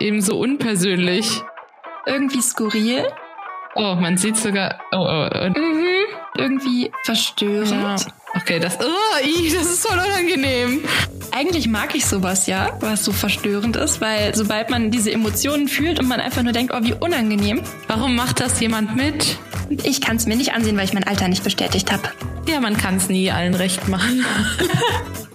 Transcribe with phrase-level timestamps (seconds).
[0.00, 1.42] ebenso unpersönlich.
[2.06, 3.06] Irgendwie skurril.
[3.76, 4.80] Oh, man sieht sogar.
[4.92, 5.48] Oh, oh, oh.
[5.48, 5.86] Mhm.
[6.36, 7.70] Irgendwie verstörend.
[7.70, 7.96] Ja.
[8.34, 10.82] Okay, das, oh, das ist voll unangenehm.
[11.32, 16.00] Eigentlich mag ich sowas ja, was so verstörend ist, weil sobald man diese Emotionen fühlt
[16.00, 17.62] und man einfach nur denkt, oh, wie unangenehm.
[17.88, 19.38] Warum macht das jemand mit?
[19.84, 22.02] Ich kann es mir nicht ansehen, weil ich mein Alter nicht bestätigt habe.
[22.48, 24.24] Ja, man kann es nie allen recht machen.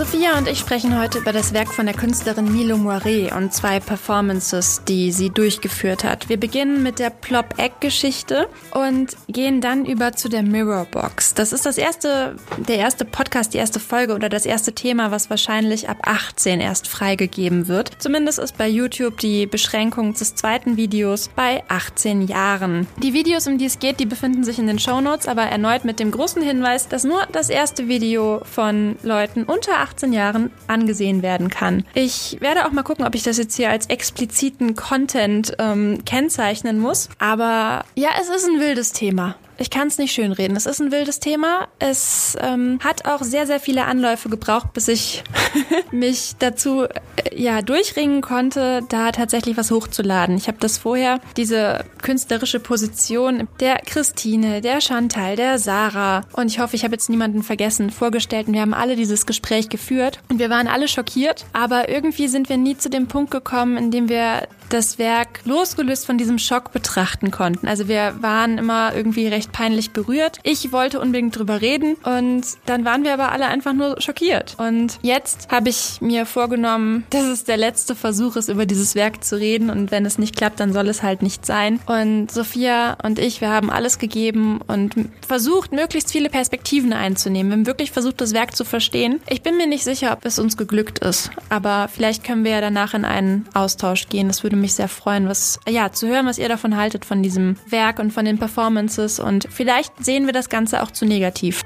[0.00, 3.80] Sophia und ich sprechen heute über das Werk von der Künstlerin Milo Moiré und zwei
[3.80, 6.30] Performances, die sie durchgeführt hat.
[6.30, 11.34] Wir beginnen mit der Plop-Egg-Geschichte und gehen dann über zu der Mirror Box.
[11.34, 15.28] Das ist das erste, der erste Podcast, die erste Folge oder das erste Thema, was
[15.28, 17.90] wahrscheinlich ab 18 erst freigegeben wird.
[17.98, 22.86] Zumindest ist bei YouTube die Beschränkung des zweiten Videos bei 18 Jahren.
[23.02, 25.84] Die Videos, um die es geht, die befinden sich in den Show Notes, aber erneut
[25.84, 31.22] mit dem großen Hinweis, dass nur das erste Video von Leuten unter 18 Jahren angesehen
[31.22, 31.84] werden kann.
[31.94, 36.78] Ich werde auch mal gucken, ob ich das jetzt hier als expliziten Content ähm, kennzeichnen
[36.78, 37.08] muss.
[37.18, 39.36] Aber ja, es ist ein wildes Thema.
[39.60, 40.56] Ich kann es nicht schönreden.
[40.56, 41.68] Es ist ein wildes Thema.
[41.78, 45.22] Es ähm, hat auch sehr, sehr viele Anläufe gebraucht, bis ich
[45.90, 46.88] mich dazu äh,
[47.34, 50.38] ja durchringen konnte, da tatsächlich was hochzuladen.
[50.38, 56.58] Ich habe das vorher, diese künstlerische Position der Christine, der Chantal, der Sarah und ich
[56.58, 60.38] hoffe, ich habe jetzt niemanden vergessen, vorgestellt und wir haben alle dieses Gespräch geführt und
[60.38, 64.08] wir waren alle schockiert, aber irgendwie sind wir nie zu dem Punkt gekommen, in dem
[64.08, 67.68] wir das Werk losgelöst von diesem Schock betrachten konnten.
[67.68, 70.38] Also wir waren immer irgendwie recht peinlich berührt.
[70.42, 74.56] Ich wollte unbedingt drüber reden und dann waren wir aber alle einfach nur schockiert.
[74.58, 79.24] Und jetzt habe ich mir vorgenommen, dass es der letzte Versuch ist, über dieses Werk
[79.24, 81.80] zu reden und wenn es nicht klappt, dann soll es halt nicht sein.
[81.86, 84.94] Und Sophia und ich, wir haben alles gegeben und
[85.26, 87.50] versucht, möglichst viele Perspektiven einzunehmen.
[87.50, 89.20] Wir haben wirklich versucht, das Werk zu verstehen.
[89.28, 92.60] Ich bin mir nicht sicher, ob es uns geglückt ist, aber vielleicht können wir ja
[92.60, 94.28] danach in einen Austausch gehen.
[94.28, 97.56] Das würde mich sehr freuen, was, ja, zu hören, was ihr davon haltet, von diesem
[97.66, 99.18] Werk und von den Performances.
[99.18, 101.62] Und vielleicht sehen wir das Ganze auch zu negativ.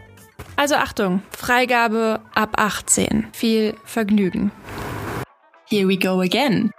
[0.57, 3.29] Also Achtung, Freigabe ab 18.
[3.33, 4.53] Viel Vergnügen.
[5.69, 6.71] Here we go again.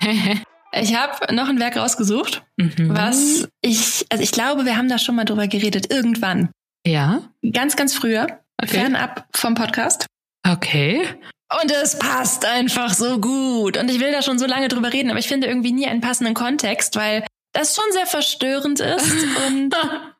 [0.74, 2.88] Ich habe noch ein Werk rausgesucht, mhm.
[2.88, 6.48] was ich, also ich glaube, wir haben da schon mal drüber geredet, irgendwann.
[6.86, 7.28] Ja.
[7.52, 8.26] Ganz, ganz früher.
[8.56, 8.78] Okay.
[8.78, 10.06] Fernab vom Podcast.
[10.48, 11.02] Okay.
[11.60, 13.76] Und es passt einfach so gut.
[13.76, 16.00] Und ich will da schon so lange drüber reden, aber ich finde irgendwie nie einen
[16.00, 19.12] passenden Kontext, weil das schon sehr verstörend ist.
[19.46, 19.74] Und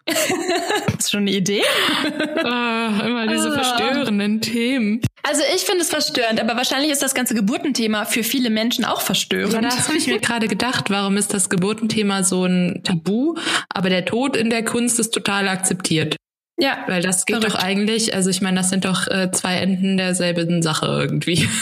[0.98, 1.62] ist schon eine Idee?
[2.04, 3.62] Oh, immer diese ah.
[3.62, 5.00] verstörenden Themen.
[5.22, 9.00] Also ich finde es verstörend, aber wahrscheinlich ist das ganze Geburtenthema für viele Menschen auch
[9.00, 9.52] verstörend.
[9.52, 10.90] Ja, das habe ich mir gerade gedacht.
[10.90, 13.36] Warum ist das Geburtenthema so ein Tabu?
[13.68, 16.16] Aber der Tod in der Kunst ist total akzeptiert.
[16.62, 16.84] Ja.
[16.86, 17.54] Weil das geht verrückt.
[17.54, 21.48] doch eigentlich, also ich meine, das sind doch äh, zwei Enden derselben Sache irgendwie.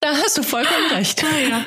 [0.00, 1.24] Da hast du vollkommen recht.
[1.24, 1.64] Ah, ja.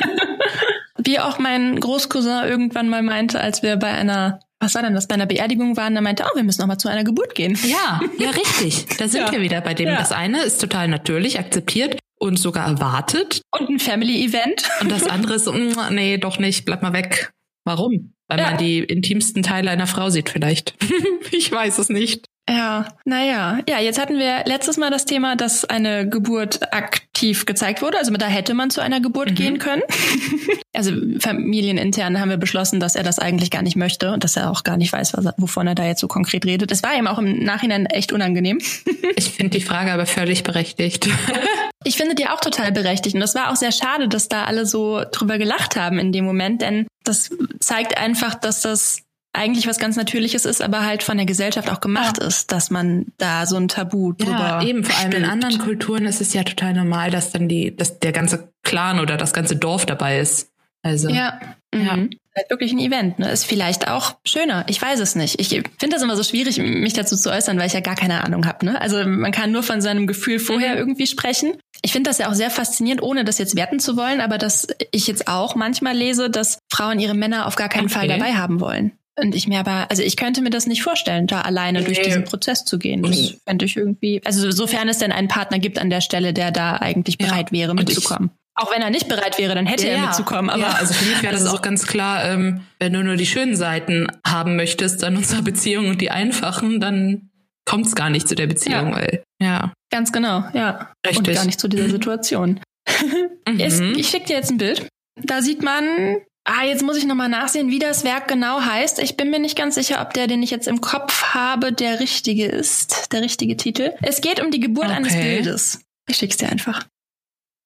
[1.04, 5.08] Wie auch mein Großcousin irgendwann mal meinte, als wir bei einer was war denn das,
[5.08, 7.58] bei einer Beerdigung waren, da meinte, oh, wir müssen noch mal zu einer Geburt gehen.
[7.66, 8.86] Ja, ja, richtig.
[8.98, 9.32] Da sind ja.
[9.32, 9.88] wir wieder bei dem.
[9.88, 9.98] Ja.
[9.98, 13.42] Das eine ist total natürlich, akzeptiert und sogar erwartet.
[13.58, 14.70] Und ein Family-Event.
[14.82, 17.32] Und das andere ist, mm, nee, doch nicht, bleib mal weg.
[17.66, 18.14] Warum?
[18.28, 18.50] Weil ja.
[18.50, 20.76] man die intimsten Teile einer Frau sieht vielleicht.
[21.32, 22.26] ich weiß es nicht.
[22.50, 23.60] Ja, naja.
[23.70, 27.98] Ja, jetzt hatten wir letztes Mal das Thema, dass eine Geburt aktiv gezeigt wurde.
[27.98, 29.36] Also da hätte man zu einer Geburt mhm.
[29.36, 29.84] gehen können.
[30.74, 34.50] also familienintern haben wir beschlossen, dass er das eigentlich gar nicht möchte und dass er
[34.50, 36.72] auch gar nicht weiß, was, wovon er da jetzt so konkret redet.
[36.72, 38.58] Es war ihm auch im Nachhinein echt unangenehm.
[39.16, 41.08] ich finde die Frage aber völlig berechtigt.
[41.84, 43.14] ich finde die auch total berechtigt.
[43.14, 46.26] Und das war auch sehr schade, dass da alle so drüber gelacht haben in dem
[46.26, 49.04] Moment, denn das zeigt einfach, dass das
[49.34, 52.28] eigentlich was ganz Natürliches ist, aber halt von der Gesellschaft auch gemacht ja.
[52.28, 54.32] ist, dass man da so ein Tabu drüber.
[54.32, 57.76] Ja, eben, vor allem in anderen Kulturen ist es ja total normal, dass dann die,
[57.76, 60.52] dass der ganze Clan oder das ganze Dorf dabei ist.
[60.82, 61.10] Also.
[61.10, 61.40] Ja.
[61.74, 61.98] Ja.
[61.98, 62.10] Mhm.
[62.36, 63.30] Halt wirklich ein Event, ne?
[63.30, 64.66] Ist vielleicht auch schöner.
[64.70, 65.40] Ich weiß es nicht.
[65.40, 68.24] Ich finde das immer so schwierig, mich dazu zu äußern, weil ich ja gar keine
[68.24, 68.66] Ahnung habe.
[68.66, 68.80] Ne?
[68.82, 70.78] Also man kann nur von seinem Gefühl vorher mhm.
[70.78, 71.58] irgendwie sprechen.
[71.82, 74.68] Ich finde das ja auch sehr faszinierend, ohne das jetzt werten zu wollen, aber dass
[74.92, 77.94] ich jetzt auch manchmal lese, dass Frauen ihre Männer auf gar keinen okay.
[77.94, 78.94] Fall dabei haben wollen.
[79.22, 81.86] Und ich mir aber, also ich könnte mir das nicht vorstellen, da alleine nee.
[81.86, 83.04] durch diesen Prozess zu gehen.
[83.04, 86.52] Das fände ich irgendwie, also sofern es denn einen Partner gibt an der Stelle, der
[86.52, 87.60] da eigentlich bereit ja.
[87.60, 88.32] wäre, mitzukommen.
[88.56, 90.50] Auch wenn er nicht bereit wäre, dann hätte ja, er mitzukommen.
[90.50, 93.16] Aber ja, also für mich wäre das also auch ganz klar, ähm, wenn du nur
[93.16, 97.30] die schönen Seiten haben möchtest an unserer Beziehung und die einfachen, dann
[97.66, 98.96] kommt es gar nicht zu der Beziehung, ja.
[98.96, 99.74] weil ja.
[99.92, 100.92] Ganz genau, ja.
[101.08, 101.28] Richtig.
[101.28, 102.60] Und gar nicht zu dieser Situation.
[103.48, 103.94] mhm.
[103.96, 104.88] Ich schicke dir jetzt ein Bild.
[105.24, 106.18] Da sieht man
[106.52, 108.98] Ah, jetzt muss ich nochmal nachsehen, wie das Werk genau heißt.
[108.98, 112.00] Ich bin mir nicht ganz sicher, ob der, den ich jetzt im Kopf habe, der
[112.00, 113.94] richtige ist, der richtige Titel.
[114.02, 114.96] Es geht um die Geburt okay.
[114.96, 115.82] eines Bildes.
[116.08, 116.88] Ich schick's dir einfach.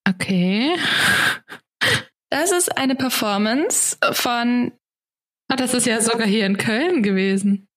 [0.06, 0.76] Okay.
[2.30, 4.74] Das ist eine Performance von.
[5.48, 7.70] Ah, das ist ja sogar hier in Köln gewesen.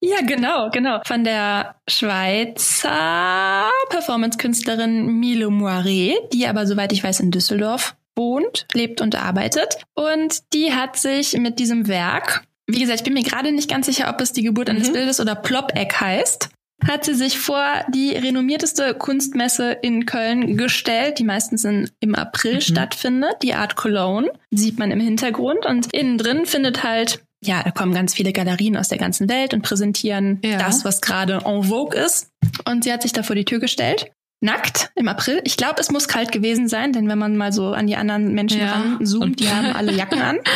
[0.00, 1.00] Ja, genau, genau.
[1.04, 9.00] Von der Schweizer Performance-Künstlerin Milo Moiré, die aber, soweit ich weiß, in Düsseldorf wohnt, lebt
[9.00, 9.78] und arbeitet.
[9.94, 13.86] Und die hat sich mit diesem Werk, wie gesagt, ich bin mir gerade nicht ganz
[13.86, 14.94] sicher, ob es die Geburt eines mhm.
[14.94, 16.48] Bildes oder Plop-Eck heißt,
[16.86, 17.64] hat sie sich vor
[17.94, 22.60] die renommierteste Kunstmesse in Köln gestellt, die meistens in, im April mhm.
[22.60, 27.72] stattfindet, die Art Cologne, sieht man im Hintergrund und innen drin findet halt ja, da
[27.72, 30.58] kommen ganz viele Galerien aus der ganzen Welt und präsentieren ja.
[30.58, 32.30] das, was gerade en vogue ist.
[32.66, 34.12] Und sie hat sich da vor die Tür gestellt.
[34.42, 35.40] Nackt im April.
[35.44, 38.34] Ich glaube, es muss kalt gewesen sein, denn wenn man mal so an die anderen
[38.34, 38.72] Menschen ja.
[38.72, 40.38] ranzoomt, die haben alle Jacken an.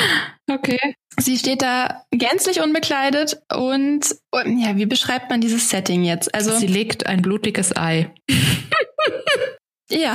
[0.48, 0.78] Okay.
[1.18, 6.32] Sie steht da gänzlich unbekleidet und, und ja, wie beschreibt man dieses Setting jetzt?
[6.32, 8.14] Also sie legt ein blutiges Ei.
[9.90, 10.14] ja,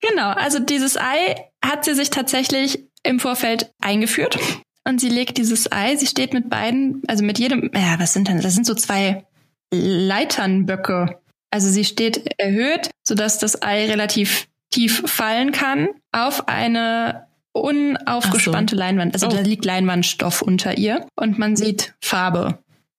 [0.00, 0.30] genau.
[0.30, 4.38] Also dieses Ei hat sie sich tatsächlich im Vorfeld eingeführt
[4.84, 5.96] und sie legt dieses Ei.
[5.96, 8.40] Sie steht mit beiden, also mit jedem, ja, was sind denn?
[8.40, 9.26] Das sind so zwei
[9.70, 11.20] Leiternböcke.
[11.50, 18.78] Also sie steht erhöht, sodass das Ei relativ tief fallen kann auf eine unaufgespannte so.
[18.78, 19.14] Leinwand.
[19.14, 19.30] Also oh.
[19.30, 22.58] da liegt Leinwandstoff unter ihr und man sieht Farbe.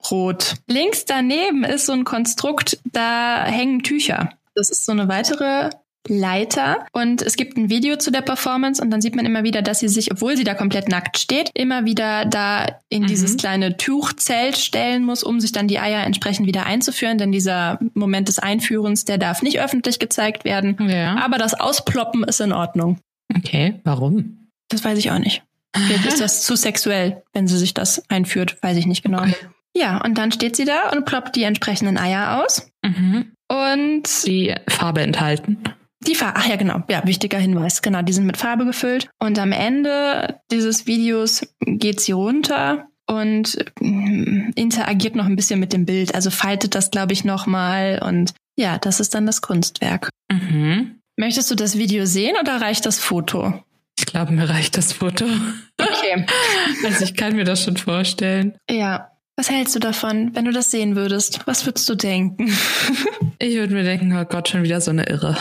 [0.09, 0.55] Rot.
[0.67, 4.31] Links daneben ist so ein Konstrukt, da hängen Tücher.
[4.55, 5.69] Das ist so eine weitere
[6.07, 9.61] Leiter und es gibt ein Video zu der Performance und dann sieht man immer wieder,
[9.61, 13.07] dass sie sich, obwohl sie da komplett nackt steht, immer wieder da in mhm.
[13.07, 17.79] dieses kleine Tuchzelt stellen muss, um sich dann die Eier entsprechend wieder einzuführen, denn dieser
[17.93, 20.77] Moment des Einführens, der darf nicht öffentlich gezeigt werden.
[20.87, 21.17] Ja.
[21.17, 22.99] Aber das Ausploppen ist in Ordnung.
[23.35, 24.47] Okay, warum?
[24.69, 25.43] Das weiß ich auch nicht.
[25.75, 29.21] Vielleicht ist das zu sexuell, wenn sie sich das einführt, weiß ich nicht genau.
[29.21, 29.35] Okay.
[29.75, 32.71] Ja, und dann steht sie da und ploppt die entsprechenden Eier aus.
[32.83, 33.33] Mhm.
[33.47, 35.57] Und die Farbe enthalten.
[36.07, 39.09] Die Farbe, ach ja, genau, ja, wichtiger Hinweis, genau, die sind mit Farbe gefüllt.
[39.19, 45.73] Und am Ende dieses Videos geht sie runter und mm, interagiert noch ein bisschen mit
[45.73, 50.09] dem Bild, also faltet das, glaube ich, nochmal und ja, das ist dann das Kunstwerk.
[50.31, 50.99] Mhm.
[51.17, 53.63] Möchtest du das Video sehen oder reicht das Foto?
[53.97, 55.25] Ich glaube, mir reicht das Foto.
[55.77, 56.25] Okay.
[56.85, 58.57] also ich kann mir das schon vorstellen.
[58.69, 59.11] Ja.
[59.39, 61.47] Was hältst du davon, wenn du das sehen würdest?
[61.47, 62.51] Was würdest du denken?
[63.39, 65.37] ich würde mir denken, oh Gott, schon wieder so eine Irre.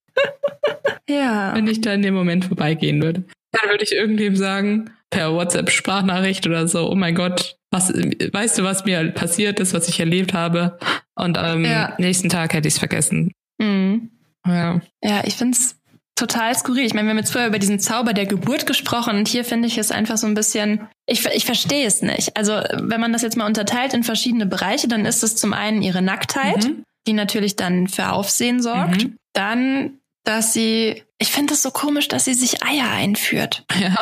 [1.08, 1.54] ja.
[1.54, 3.24] Wenn ich da in dem Moment vorbeigehen würde.
[3.52, 8.64] Dann würde ich irgendwem sagen, per WhatsApp-Sprachnachricht oder so, oh mein Gott, was, weißt du,
[8.64, 10.78] was mir passiert ist, was ich erlebt habe?
[11.14, 11.94] Und am ja.
[11.96, 13.32] nächsten Tag hätte ich es vergessen.
[13.56, 14.10] Mhm.
[14.46, 14.82] Ja.
[15.02, 15.75] Ja, ich finde es
[16.16, 16.84] total skurril.
[16.84, 19.68] Ich meine, wir haben jetzt vorher über diesen Zauber der Geburt gesprochen und hier finde
[19.68, 22.36] ich es einfach so ein bisschen, ich, ich verstehe es nicht.
[22.36, 25.82] Also wenn man das jetzt mal unterteilt in verschiedene Bereiche, dann ist es zum einen
[25.82, 26.82] ihre Nacktheit, mhm.
[27.06, 29.04] die natürlich dann für Aufsehen sorgt.
[29.04, 29.16] Mhm.
[29.34, 33.64] Dann, dass sie, ich finde es so komisch, dass sie sich Eier einführt.
[33.78, 33.94] Ja.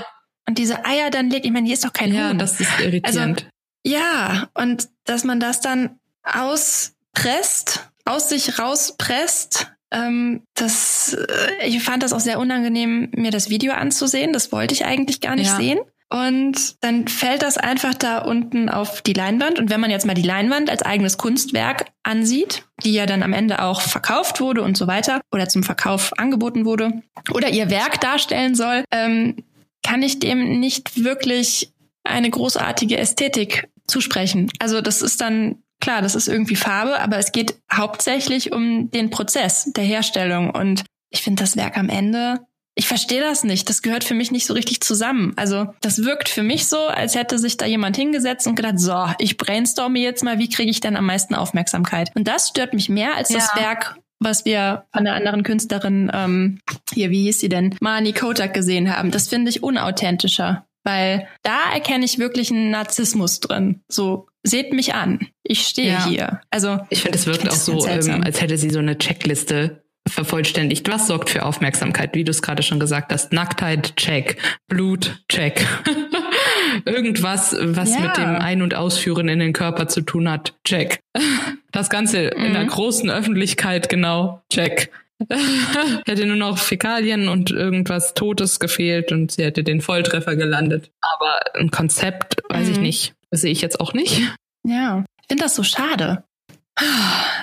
[0.48, 2.38] Und diese Eier dann legt, ich meine, hier ist doch kein Ja, Huhn.
[2.38, 3.42] das ist irritierend.
[3.42, 3.50] Also,
[3.86, 12.02] ja, und dass man das dann auspresst, aus sich rauspresst ähm, das, äh, ich fand
[12.02, 14.32] das auch sehr unangenehm, mir das Video anzusehen.
[14.32, 15.56] Das wollte ich eigentlich gar nicht ja.
[15.56, 15.78] sehen.
[16.10, 19.58] Und dann fällt das einfach da unten auf die Leinwand.
[19.58, 23.32] Und wenn man jetzt mal die Leinwand als eigenes Kunstwerk ansieht, die ja dann am
[23.32, 27.02] Ende auch verkauft wurde und so weiter oder zum Verkauf angeboten wurde
[27.32, 29.36] oder ihr Werk darstellen soll, ähm,
[29.82, 31.72] kann ich dem nicht wirklich
[32.04, 34.50] eine großartige Ästhetik zusprechen.
[34.58, 39.10] Also das ist dann klar, das ist irgendwie Farbe, aber es geht hauptsächlich um den
[39.10, 40.50] Prozess der Herstellung.
[40.50, 42.40] Und ich finde das Werk am Ende,
[42.74, 43.68] ich verstehe das nicht.
[43.68, 45.34] Das gehört für mich nicht so richtig zusammen.
[45.36, 49.10] Also das wirkt für mich so, als hätte sich da jemand hingesetzt und gedacht, so,
[49.18, 52.10] ich brainstorme jetzt mal, wie kriege ich denn am meisten Aufmerksamkeit?
[52.16, 53.38] Und das stört mich mehr als ja.
[53.38, 56.60] das Werk was wir von der anderen Künstlerin, ähm,
[56.90, 59.10] hier, wie hieß sie denn, Mani Kotak gesehen haben.
[59.10, 60.64] Das finde ich unauthentischer.
[60.82, 63.82] Weil da erkenne ich wirklich einen Narzissmus drin.
[63.88, 65.28] So, seht mich an.
[65.44, 66.06] Ich stehe ja.
[66.06, 66.40] hier.
[66.50, 66.80] Also.
[66.90, 70.90] Ich finde, es wirkt auch so, ähm, als hätte sie so eine Checkliste vervollständigt.
[70.90, 72.14] Was sorgt für Aufmerksamkeit?
[72.14, 73.32] Wie du es gerade schon gesagt hast.
[73.32, 74.36] Nacktheit, check.
[74.68, 75.66] Blut, check.
[76.84, 78.00] Irgendwas, was ja.
[78.00, 81.00] mit dem Ein- und Ausführen in den Körper zu tun hat, check.
[81.72, 82.44] Das Ganze mhm.
[82.44, 82.68] in der mhm.
[82.68, 84.92] großen Öffentlichkeit, genau, check.
[86.06, 90.92] hätte nur noch Fäkalien und irgendwas Totes gefehlt und sie hätte den Volltreffer gelandet.
[91.00, 92.72] Aber ein Konzept, weiß mhm.
[92.72, 93.14] ich nicht.
[93.32, 94.22] Sehe ich jetzt auch nicht.
[94.64, 96.24] Ja, finde das so schade.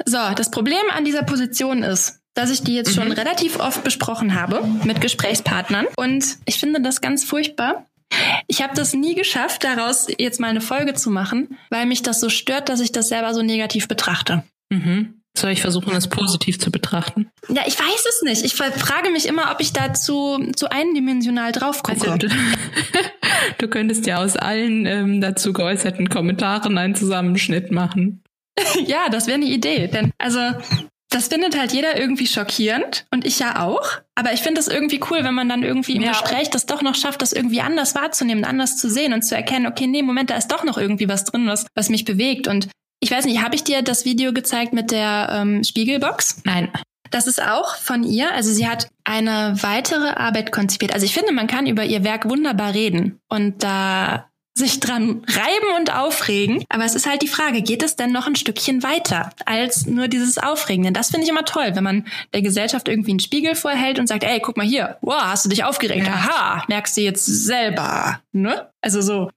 [0.06, 3.14] So, das Problem an dieser Position ist, dass ich die jetzt schon mhm.
[3.14, 7.86] relativ oft besprochen habe mit Gesprächspartnern und ich finde das ganz furchtbar.
[8.48, 12.20] Ich habe das nie geschafft, daraus jetzt mal eine Folge zu machen, weil mich das
[12.20, 14.44] so stört, dass ich das selber so negativ betrachte.
[14.70, 15.21] Mhm.
[15.38, 17.32] Soll ich versuchen, es positiv zu betrachten?
[17.48, 18.44] Ja, ich weiß es nicht.
[18.44, 22.12] Ich frage mich immer, ob ich dazu zu eindimensional drauf gucke.
[22.12, 22.36] Also, du,
[23.58, 28.24] du, könntest ja aus allen ähm, dazu geäußerten Kommentaren einen Zusammenschnitt machen.
[28.86, 29.88] ja, das wäre eine Idee.
[29.88, 30.40] Denn also
[31.12, 34.00] das findet halt jeder irgendwie schockierend und ich ja auch.
[34.16, 36.12] Aber ich finde es irgendwie cool, wenn man dann irgendwie im ja.
[36.12, 39.68] Gespräch das doch noch schafft, das irgendwie anders wahrzunehmen, anders zu sehen und zu erkennen,
[39.68, 42.48] okay, nee, Moment, da ist doch noch irgendwie was drin, was, was mich bewegt.
[42.48, 42.70] Und
[43.02, 46.44] ich weiß nicht, habe ich dir das Video gezeigt mit der ähm, Spiegelbox?
[46.46, 46.70] Nein.
[47.10, 48.32] Das ist auch von ihr.
[48.34, 50.94] Also sie hat eine weitere Arbeit konzipiert.
[50.94, 55.78] Also ich finde, man kann über ihr Werk wunderbar reden und da sich dran reiben
[55.78, 56.64] und aufregen.
[56.70, 60.08] Aber es ist halt die Frage, geht es denn noch ein Stückchen weiter als nur
[60.08, 60.84] dieses Aufregen?
[60.84, 64.08] Denn das finde ich immer toll, wenn man der Gesellschaft irgendwie einen Spiegel vorhält und
[64.08, 66.06] sagt, ey, guck mal hier, wow, hast du dich aufgeregt?
[66.06, 66.14] Ja.
[66.14, 68.70] Aha, merkst du jetzt selber, ne?
[68.82, 69.30] Also so,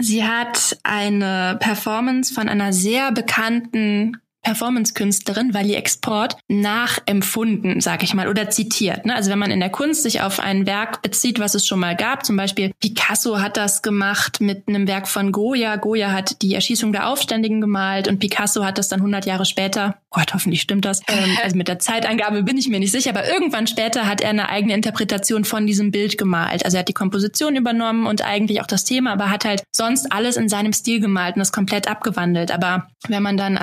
[0.00, 8.28] Sie hat eine Performance von einer sehr bekannten Performance-Künstlerin Wally Export nachempfunden, sag ich mal,
[8.28, 9.04] oder zitiert.
[9.04, 9.14] Ne?
[9.14, 11.94] Also wenn man in der Kunst sich auf ein Werk bezieht, was es schon mal
[11.94, 15.76] gab, zum Beispiel Picasso hat das gemacht mit einem Werk von Goya.
[15.76, 19.99] Goya hat die Erschießung der Aufständigen gemalt und Picasso hat das dann 100 Jahre später,
[20.10, 23.28] Gott, hoffentlich stimmt das, ähm, also mit der Zeitangabe bin ich mir nicht sicher, aber
[23.28, 26.64] irgendwann später hat er eine eigene Interpretation von diesem Bild gemalt.
[26.64, 30.12] Also er hat die Komposition übernommen und eigentlich auch das Thema, aber hat halt sonst
[30.12, 32.50] alles in seinem Stil gemalt und das komplett abgewandelt.
[32.50, 33.58] Aber wenn man dann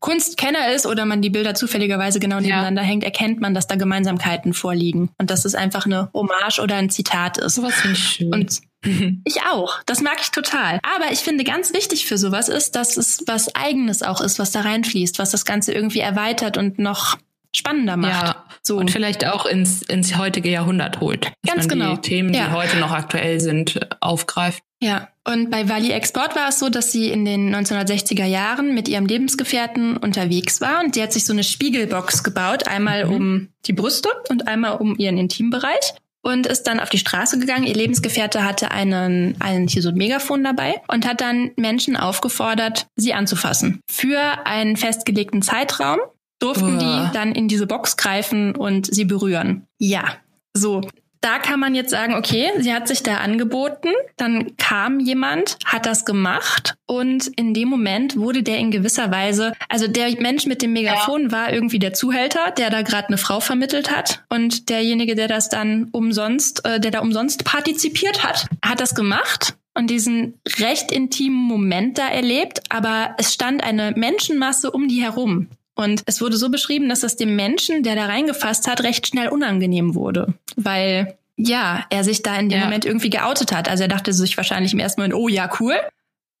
[0.00, 2.88] Kunst Kunstkenner ist oder man die Bilder zufälligerweise genau nebeneinander ja.
[2.88, 6.90] hängt, erkennt man, dass da Gemeinsamkeiten vorliegen und dass es einfach eine Hommage oder ein
[6.90, 7.54] Zitat ist.
[7.54, 8.34] Sowas finde ich schön.
[8.34, 8.60] Und
[9.24, 9.82] ich auch.
[9.86, 10.80] Das mag ich total.
[10.82, 14.50] Aber ich finde ganz wichtig für sowas ist, dass es was Eigenes auch ist, was
[14.50, 17.18] da reinfließt, was das Ganze irgendwie erweitert und noch
[17.54, 18.26] spannender macht.
[18.26, 18.78] Ja, so.
[18.78, 21.32] und vielleicht auch ins, ins heutige Jahrhundert holt.
[21.46, 21.96] Ganz genau.
[21.96, 22.46] Die Themen, ja.
[22.46, 24.62] die heute noch aktuell sind, aufgreift.
[24.82, 28.88] Ja, und bei Wally Export war es so, dass sie in den 1960er Jahren mit
[28.88, 33.12] ihrem Lebensgefährten unterwegs war und die hat sich so eine Spiegelbox gebaut, einmal mhm.
[33.12, 37.64] um die Brüste und einmal um ihren Intimbereich und ist dann auf die Straße gegangen.
[37.64, 42.86] Ihr Lebensgefährte hatte einen, einen hier so ein Megafon dabei und hat dann Menschen aufgefordert,
[42.96, 43.80] sie anzufassen.
[43.90, 45.98] Für einen festgelegten Zeitraum
[46.38, 47.06] durften Uah.
[47.08, 49.66] die dann in diese Box greifen und sie berühren.
[49.78, 50.16] Ja,
[50.54, 50.82] so
[51.22, 55.86] da kann man jetzt sagen, okay, sie hat sich da angeboten, dann kam jemand, hat
[55.86, 60.62] das gemacht und in dem Moment wurde der in gewisser Weise, also der Mensch mit
[60.62, 61.32] dem Megafon ja.
[61.32, 65.48] war irgendwie der Zuhälter, der da gerade eine Frau vermittelt hat und derjenige, der das
[65.48, 71.38] dann umsonst, äh, der da umsonst partizipiert hat, hat das gemacht und diesen recht intimen
[71.38, 75.48] Moment da erlebt, aber es stand eine Menschenmasse um die herum.
[75.74, 79.28] Und es wurde so beschrieben, dass es dem Menschen, der da reingefasst hat, recht schnell
[79.28, 80.34] unangenehm wurde.
[80.56, 82.64] Weil, ja, er sich da in dem ja.
[82.64, 83.68] Moment irgendwie geoutet hat.
[83.68, 85.76] Also er dachte sich wahrscheinlich im ersten Moment, oh ja, cool.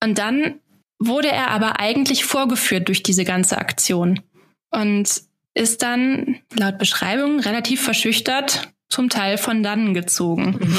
[0.02, 0.60] Und dann
[0.98, 4.20] wurde er aber eigentlich vorgeführt durch diese ganze Aktion.
[4.70, 5.08] Und
[5.54, 10.58] ist dann laut Beschreibung relativ verschüchtert zum Teil von dannen gezogen.
[10.60, 10.78] Mhm.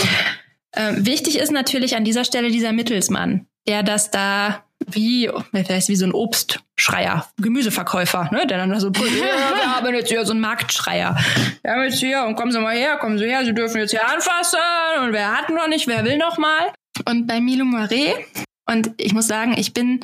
[0.71, 5.95] Äh, wichtig ist natürlich an dieser Stelle dieser Mittelsmann, der das da wie, vielleicht wie
[5.95, 10.31] so ein Obstschreier, Gemüseverkäufer, ne, der dann da so, ja, wir haben jetzt hier so
[10.31, 11.17] einen Marktschreier.
[11.61, 13.91] Wir haben jetzt hier, und kommen Sie mal her, kommen Sie her, Sie dürfen jetzt
[13.91, 14.59] hier anfassen,
[15.01, 16.73] und wer hat noch nicht, wer will noch mal?
[17.05, 18.13] Und bei Milo Moiré
[18.65, 19.99] und ich muss sagen, ich bin,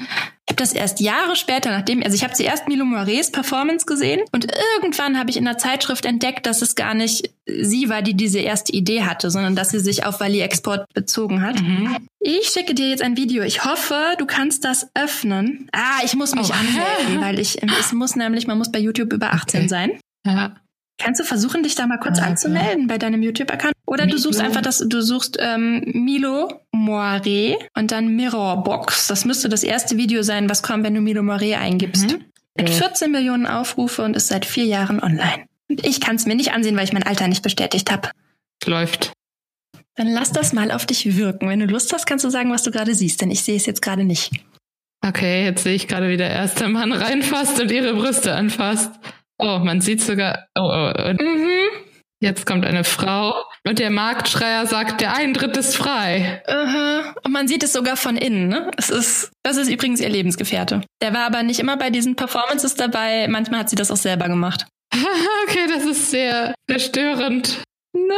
[0.60, 5.18] das erst Jahre später, nachdem, also ich habe zuerst Milo Moirés Performance gesehen und irgendwann
[5.18, 8.72] habe ich in der Zeitschrift entdeckt, dass es gar nicht sie war, die diese erste
[8.74, 11.62] Idee hatte, sondern dass sie sich auf Wally Export bezogen hat.
[11.62, 11.98] Mhm.
[12.20, 13.44] Ich schicke dir jetzt ein Video.
[13.44, 15.68] Ich hoffe, du kannst das öffnen.
[15.72, 16.54] Ah, ich muss mich oh.
[16.54, 19.70] anmelden, weil ich, es muss nämlich, man muss bei YouTube über 18 okay.
[19.70, 20.00] sein.
[20.26, 20.56] Ja.
[21.00, 22.28] Kannst du versuchen, dich da mal kurz okay.
[22.28, 23.74] anzumelden bei deinem YouTube-Account?
[23.86, 24.18] Oder Milo.
[24.18, 29.08] du suchst einfach das, du suchst ähm, Milo Moiré und dann Mirrorbox.
[29.08, 32.12] Das müsste das erste Video sein, was kommt, wenn du Milo Moiré eingibst.
[32.12, 32.26] Mhm.
[32.58, 35.46] Mit 14 Millionen Aufrufe und ist seit vier Jahren online.
[35.70, 38.10] Und ich kann es mir nicht ansehen, weil ich mein Alter nicht bestätigt habe.
[38.66, 39.14] Läuft.
[39.96, 41.48] Dann lass das mal auf dich wirken.
[41.48, 43.66] Wenn du Lust hast, kannst du sagen, was du gerade siehst, denn ich sehe es
[43.66, 44.32] jetzt gerade nicht.
[45.06, 48.92] Okay, jetzt sehe ich gerade, wie der erste Mann reinfasst und ihre Brüste anfasst.
[49.40, 50.48] Oh, man sieht sogar.
[50.56, 51.14] Oh, oh.
[51.14, 51.70] Mhm.
[52.22, 53.34] Jetzt kommt eine Frau
[53.66, 56.44] und der Marktschreier sagt, der Eintritt ist frei.
[56.48, 57.02] Uh -huh.
[57.24, 58.50] Und man sieht es sogar von innen.
[58.50, 58.70] Ne?
[58.76, 60.82] Es ist, das ist übrigens ihr Lebensgefährte.
[61.02, 63.28] Der war aber nicht immer bei diesen Performances dabei.
[63.30, 64.68] Manchmal hat sie das auch selber gemacht.
[64.94, 67.64] okay, das ist sehr verstörend.
[67.94, 68.16] Ne?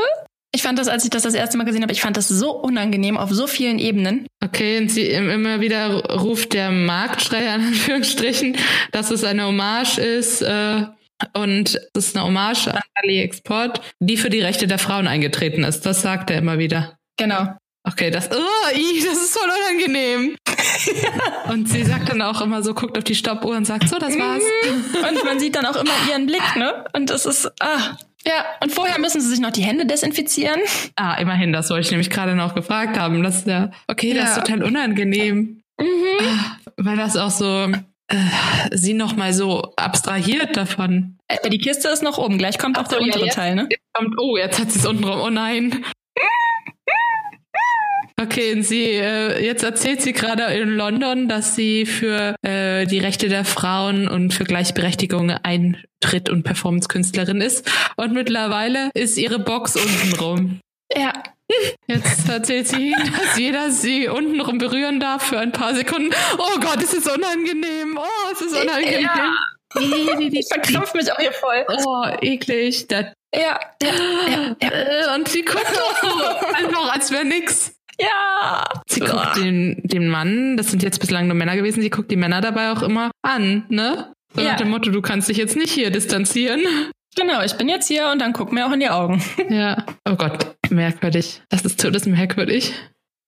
[0.53, 2.51] Ich fand das, als ich das das erste Mal gesehen habe, ich fand das so
[2.51, 4.25] unangenehm auf so vielen Ebenen.
[4.43, 8.57] Okay, und sie immer wieder ruft der Marktschreier in Anführungsstrichen,
[8.91, 10.41] dass es eine Hommage ist.
[10.41, 10.87] Äh
[11.33, 15.85] und das ist eine Hommage an AliExport, die für die Rechte der Frauen eingetreten ist.
[15.85, 16.97] Das sagt er immer wieder.
[17.17, 17.55] Genau.
[17.83, 20.35] Okay, das, oh, das ist voll unangenehm.
[21.49, 24.17] und sie sagt dann auch immer so, guckt auf die Stoppuhr und sagt, so, das
[24.19, 24.43] war's.
[24.63, 24.95] Mhm.
[25.09, 26.85] und man sieht dann auch immer ihren Blick, ne?
[26.93, 30.61] Und das ist, ah, ja, und vorher müssen sie sich noch die Hände desinfizieren.
[30.95, 33.23] Ah, immerhin, das wollte ich nämlich gerade noch gefragt haben.
[33.23, 35.61] Das ist ja, okay, das ist total unangenehm.
[35.79, 35.87] Mhm.
[36.21, 37.71] Ah, weil das auch so,
[38.11, 41.17] äh, sie noch mal so abstrahiert davon.
[41.27, 43.69] Äh, die Kiste ist noch oben, gleich kommt Ach auch der untere ja, Teil, ne?
[43.93, 45.21] Kommt, oh, jetzt hat sie es unten rum.
[45.21, 45.83] Oh nein.
[48.21, 52.99] Okay, und sie, äh, jetzt erzählt sie gerade in London, dass sie für äh, die
[52.99, 57.67] Rechte der Frauen und für Gleichberechtigung Eintritt- und Performance-Künstlerin ist.
[57.97, 60.59] Und mittlerweile ist ihre Box unten rum.
[60.95, 61.13] Ja.
[61.87, 66.09] Jetzt erzählt sie, dass jeder sie untenrum berühren darf für ein paar Sekunden.
[66.37, 67.97] Oh Gott, es ist unangenehm.
[67.97, 69.01] Oh, es ist unangenehm.
[69.03, 69.33] Ja.
[70.19, 71.65] Ich verkrampfe mich auch hier voll.
[71.85, 72.87] Oh, eklig.
[72.87, 73.93] Das ja, ja,
[74.27, 75.15] ja, ja.
[75.15, 77.73] Und sie guckt auch so, einfach als wäre nix.
[77.97, 78.63] Ja.
[78.87, 82.15] Sie guckt den, den Mann, das sind jetzt bislang nur Männer gewesen, sie guckt die
[82.15, 84.13] Männer dabei auch immer an, ne?
[84.33, 84.51] So ja.
[84.51, 86.61] nach dem Motto, du kannst dich jetzt nicht hier distanzieren.
[87.15, 89.21] Genau, ich bin jetzt hier und dann guck mir auch in die Augen.
[89.49, 89.85] Ja.
[90.07, 91.41] Oh Gott, merkwürdig.
[91.49, 92.73] Das ist todesmerkwürdig.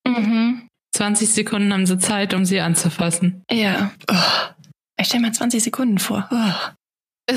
[0.08, 0.68] Mhm.
[0.96, 3.44] 20 Sekunden haben sie Zeit, um sie anzufassen.
[3.52, 3.92] Ja.
[4.10, 4.64] Oh.
[5.00, 6.30] Ich stell mal 20 Sekunden vor.
[6.32, 7.32] Oh.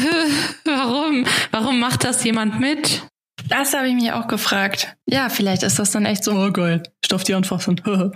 [0.65, 1.27] Warum?
[1.51, 3.07] Warum macht das jemand mit?
[3.49, 4.97] Das habe ich mich auch gefragt.
[5.09, 7.81] Ja, vielleicht ist das dann echt so, oh geil, Stoff die anfassen.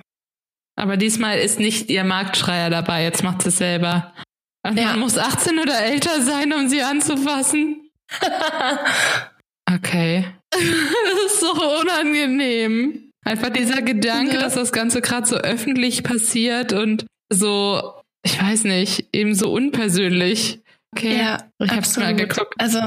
[0.76, 4.12] Aber diesmal ist nicht ihr Marktschreier dabei, jetzt macht sie es selber.
[4.64, 4.90] Ja.
[4.90, 7.89] Man muss 18 oder älter sein, um sie anzufassen.
[9.72, 10.24] Okay.
[10.50, 13.10] das ist so unangenehm.
[13.24, 14.40] Einfach dieser Gedanke, ja.
[14.40, 20.60] dass das Ganze gerade so öffentlich passiert und so, ich weiß nicht, eben so unpersönlich.
[20.96, 22.54] Okay, ja, ich hab's mal geguckt.
[22.58, 22.80] Also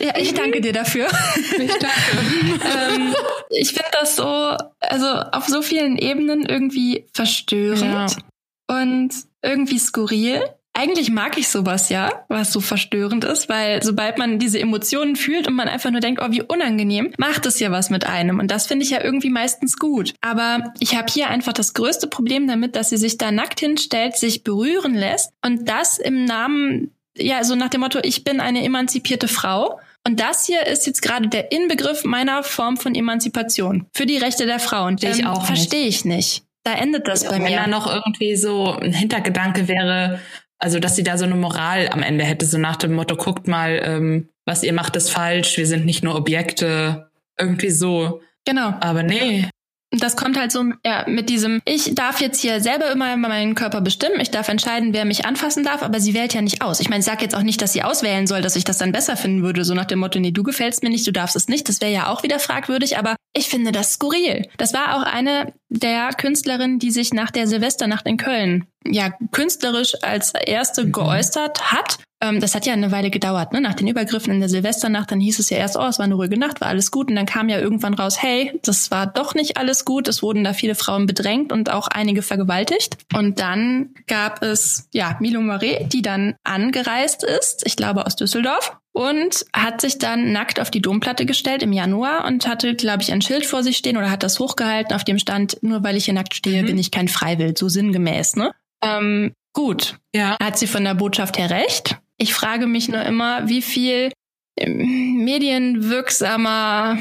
[0.00, 1.08] ja, ich danke dir dafür.
[1.58, 2.94] Ich danke.
[2.94, 3.14] ähm,
[3.50, 8.76] ich finde das so, also auf so vielen Ebenen irgendwie verstörend ja.
[8.82, 9.10] und
[9.42, 10.42] irgendwie skurril.
[10.78, 15.48] Eigentlich mag ich sowas ja, was so verstörend ist, weil sobald man diese Emotionen fühlt
[15.48, 18.38] und man einfach nur denkt, oh, wie unangenehm, macht es ja was mit einem.
[18.38, 20.14] Und das finde ich ja irgendwie meistens gut.
[20.20, 24.14] Aber ich habe hier einfach das größte Problem damit, dass sie sich da nackt hinstellt,
[24.14, 28.62] sich berühren lässt und das im Namen ja, so nach dem Motto, ich bin eine
[28.62, 34.06] emanzipierte Frau und das hier ist jetzt gerade der Inbegriff meiner Form von Emanzipation für
[34.06, 34.96] die Rechte der Frauen.
[35.02, 36.44] Ähm, ich auch verstehe ich nicht.
[36.62, 37.48] Da endet das bei Wenn mir.
[37.48, 40.20] Wenn da noch irgendwie so ein Hintergedanke wäre,
[40.58, 43.46] also dass sie da so eine Moral am Ende hätte, so nach dem Motto, guckt
[43.46, 48.20] mal, ähm, was ihr macht ist falsch, wir sind nicht nur Objekte, irgendwie so.
[48.44, 48.74] Genau.
[48.80, 49.48] Aber nee,
[49.90, 53.80] das kommt halt so ja, mit diesem, ich darf jetzt hier selber immer meinen Körper
[53.80, 56.80] bestimmen, ich darf entscheiden, wer mich anfassen darf, aber sie wählt ja nicht aus.
[56.80, 58.92] Ich meine, ich sage jetzt auch nicht, dass sie auswählen soll, dass ich das dann
[58.92, 61.48] besser finden würde, so nach dem Motto, nee, du gefällst mir nicht, du darfst es
[61.48, 61.68] nicht.
[61.68, 64.48] Das wäre ja auch wieder fragwürdig, aber ich finde das skurril.
[64.58, 69.94] Das war auch eine der Künstlerinnen, die sich nach der Silvesternacht in Köln ja künstlerisch
[70.02, 70.92] als erste mhm.
[70.92, 73.60] geäußert hat ähm, das hat ja eine Weile gedauert, ne?
[73.60, 76.14] Nach den Übergriffen in der Silvesternacht, dann hieß es ja erst, oh, es war eine
[76.14, 77.08] ruhige Nacht, war alles gut.
[77.08, 80.08] Und dann kam ja irgendwann raus, hey, das war doch nicht alles gut.
[80.08, 82.98] Es wurden da viele Frauen bedrängt und auch einige vergewaltigt.
[83.14, 88.76] Und dann gab es, ja, Milo Moret, die dann angereist ist, ich glaube aus Düsseldorf,
[88.92, 93.12] und hat sich dann nackt auf die Domplatte gestellt im Januar und hatte, glaube ich,
[93.12, 96.06] ein Schild vor sich stehen oder hat das hochgehalten, auf dem stand, nur weil ich
[96.06, 96.66] hier nackt stehe, mhm.
[96.66, 98.50] bin ich kein Freiwild, so sinngemäß, ne?
[98.82, 99.98] Ähm, gut.
[100.12, 100.36] Ja.
[100.42, 102.00] Hat sie von der Botschaft her recht?
[102.18, 104.12] Ich frage mich nur immer, wie viel
[104.58, 106.98] ähm, medienwirksamer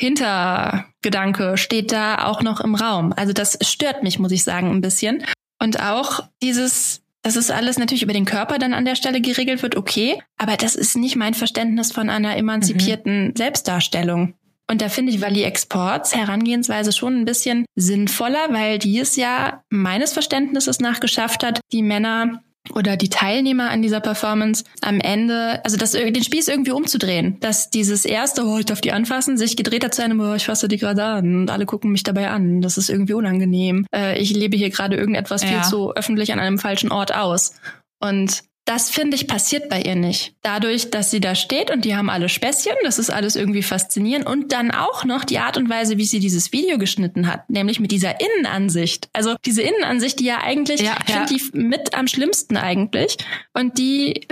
[0.00, 3.12] Hintergedanke steht da auch noch im Raum.
[3.16, 5.24] Also das stört mich, muss ich sagen, ein bisschen.
[5.60, 9.62] Und auch dieses, dass es alles natürlich über den Körper dann an der Stelle geregelt
[9.62, 10.22] wird, okay.
[10.36, 13.36] Aber das ist nicht mein Verständnis von einer emanzipierten mhm.
[13.36, 14.34] Selbstdarstellung.
[14.70, 19.62] Und da finde ich Valley Exports Herangehensweise schon ein bisschen sinnvoller, weil die es ja
[19.70, 22.42] meines Verständnisses nach geschafft hat, die Männer
[22.74, 27.70] oder die Teilnehmer an dieser Performance am Ende, also das, den Spieß irgendwie umzudrehen, dass
[27.70, 30.68] dieses erste, oh, ich darf die anfassen, sich gedreht hat zu einem, oh, ich fasse
[30.68, 33.86] die gerade an und alle gucken mich dabei an, das ist irgendwie unangenehm.
[33.94, 35.48] Äh, ich lebe hier gerade irgendetwas ja.
[35.48, 37.54] viel zu öffentlich an einem falschen Ort aus.
[38.00, 40.34] Und das finde ich passiert bei ihr nicht.
[40.42, 44.26] Dadurch, dass sie da steht und die haben alle Späßchen, das ist alles irgendwie faszinierend
[44.26, 47.80] und dann auch noch die Art und Weise, wie sie dieses Video geschnitten hat, nämlich
[47.80, 49.08] mit dieser Innenansicht.
[49.14, 51.26] Also diese Innenansicht, die ja eigentlich, ja, ich ja.
[51.26, 53.16] finde die mit am schlimmsten eigentlich
[53.54, 54.28] und die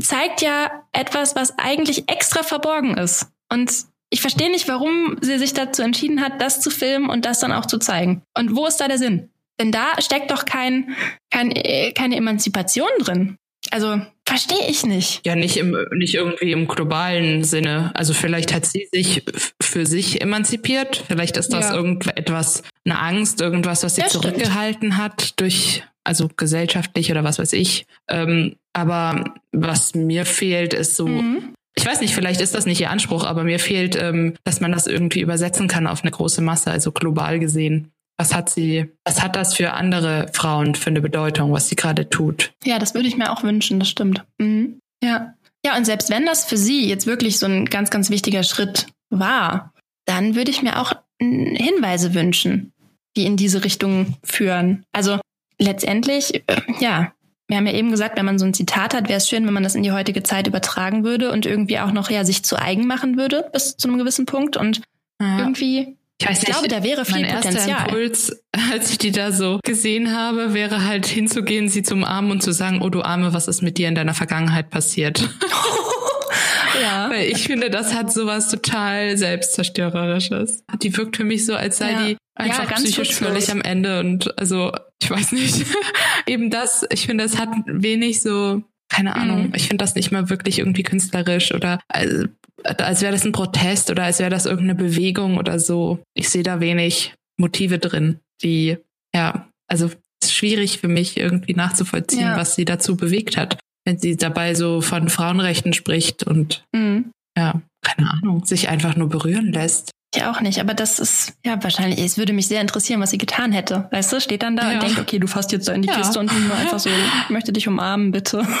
[0.00, 3.26] zeigt ja etwas, was eigentlich extra verborgen ist.
[3.52, 3.72] Und
[4.10, 7.52] ich verstehe nicht, warum sie sich dazu entschieden hat, das zu filmen und das dann
[7.52, 8.22] auch zu zeigen.
[8.38, 9.30] Und wo ist da der Sinn?
[9.58, 10.96] Denn da steckt doch kein,
[11.30, 11.52] kein,
[11.94, 13.36] keine Emanzipation drin.
[13.70, 15.26] Also verstehe ich nicht.
[15.26, 17.90] Ja, nicht im, nicht irgendwie im globalen Sinne.
[17.94, 19.24] Also vielleicht hat sie sich
[19.60, 21.04] für sich emanzipiert.
[21.08, 21.74] Vielleicht ist das ja.
[21.74, 24.96] irgendetwas, eine Angst, irgendwas, was sie ja, zurückgehalten stimmt.
[24.98, 27.86] hat durch, also gesellschaftlich oder was weiß ich.
[28.08, 31.54] Ähm, aber was mir fehlt, ist so, mhm.
[31.74, 34.72] ich weiß nicht, vielleicht ist das nicht ihr Anspruch, aber mir fehlt, ähm, dass man
[34.72, 37.92] das irgendwie übersetzen kann auf eine große Masse, also global gesehen.
[38.20, 42.10] Was hat sie, was hat das für andere Frauen für eine Bedeutung, was sie gerade
[42.10, 42.52] tut?
[42.66, 44.26] Ja, das würde ich mir auch wünschen, das stimmt.
[44.36, 44.78] Mhm.
[45.02, 45.32] Ja.
[45.64, 48.88] Ja, und selbst wenn das für sie jetzt wirklich so ein ganz, ganz wichtiger Schritt
[49.08, 49.72] war,
[50.04, 52.74] dann würde ich mir auch Hinweise wünschen,
[53.16, 54.84] die in diese Richtung führen.
[54.92, 55.18] Also
[55.58, 57.14] letztendlich, äh, ja,
[57.48, 59.54] wir haben ja eben gesagt, wenn man so ein Zitat hat, wäre es schön, wenn
[59.54, 62.60] man das in die heutige Zeit übertragen würde und irgendwie auch noch ja sich zu
[62.60, 64.82] eigen machen würde bis zu einem gewissen Punkt und
[65.22, 65.38] ja.
[65.38, 67.68] irgendwie ich, weiß ich nicht, glaube, da wäre viel mein Potenzial.
[67.68, 72.30] Erster Impuls, als ich die da so gesehen habe, wäre halt hinzugehen, sie zum Armen
[72.30, 75.20] und zu sagen, oh du Arme, was ist mit dir in deiner Vergangenheit passiert?
[76.82, 77.08] ja.
[77.10, 80.64] Weil ich finde, das hat sowas total selbstzerstörerisches.
[80.82, 82.06] Die wirkt für mich so, als sei ja.
[82.06, 85.64] die einfach ja, psychisch völlig am Ende und also, ich weiß nicht.
[86.26, 89.46] Eben das, ich finde, es hat wenig so keine Ahnung.
[89.46, 89.52] Mhm.
[89.54, 92.26] Ich finde das nicht mal wirklich irgendwie künstlerisch oder also,
[92.64, 96.02] als wäre das ein Protest oder als wäre das irgendeine Bewegung oder so.
[96.14, 98.76] Ich sehe da wenig Motive drin, die,
[99.14, 102.36] ja, also es ist schwierig für mich irgendwie nachzuvollziehen, ja.
[102.36, 107.10] was sie dazu bewegt hat, wenn sie dabei so von Frauenrechten spricht und mhm.
[107.36, 109.90] ja, keine Ahnung, sich einfach nur berühren lässt.
[110.14, 113.18] Ich auch nicht, aber das ist ja wahrscheinlich, es würde mich sehr interessieren, was sie
[113.18, 113.88] getan hätte.
[113.92, 114.74] Weißt du, steht dann da ja.
[114.74, 115.96] und denkt, okay, du fasst jetzt so in die ja.
[115.96, 118.46] Kiste und nur einfach so, ich möchte dich umarmen, bitte.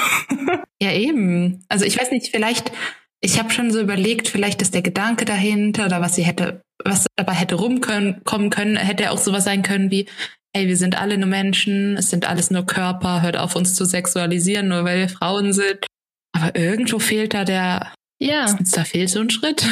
[0.82, 1.62] Ja, eben.
[1.68, 2.72] Also ich weiß nicht, vielleicht
[3.20, 7.06] ich habe schon so überlegt, vielleicht ist der Gedanke dahinter oder was sie hätte, was
[7.16, 10.06] dabei hätte rumkommen können, hätte auch sowas sein können wie,
[10.54, 13.84] hey, wir sind alle nur Menschen, es sind alles nur Körper, hört auf uns zu
[13.84, 15.86] sexualisieren, nur weil wir Frauen sind.
[16.32, 19.66] Aber irgendwo fehlt da der, ja, da fehlt so ein Schritt.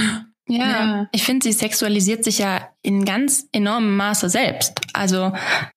[0.50, 1.08] Ja, ja.
[1.12, 4.80] ich finde, sie sexualisiert sich ja in ganz enormem Maße selbst.
[4.94, 5.32] Also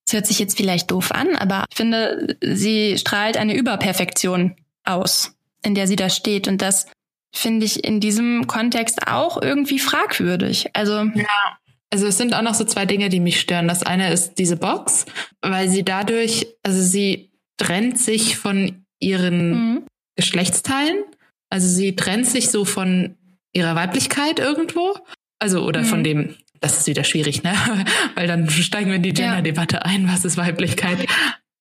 [0.08, 4.56] es hört sich jetzt vielleicht doof an, aber ich finde, sie strahlt eine Überperfektion
[4.86, 6.88] aus, in der sie da steht und das
[7.34, 10.70] finde ich in diesem Kontext auch irgendwie fragwürdig.
[10.74, 11.58] Also ja.
[11.94, 13.68] Also es sind auch noch so zwei Dinge, die mich stören.
[13.68, 15.06] Das eine ist diese Box,
[15.42, 19.84] weil sie dadurch, also sie trennt sich von ihren mhm.
[20.16, 21.04] Geschlechtsteilen.
[21.50, 23.18] Also sie trennt sich so von
[23.54, 24.96] ihrer Weiblichkeit irgendwo.
[25.40, 25.86] Also, oder mhm.
[25.86, 27.54] von dem, das ist wieder schwierig, ne?
[28.16, 29.82] Weil dann steigen wir in die Gender-Debatte ja.
[29.82, 31.10] ein, was ist Weiblichkeit.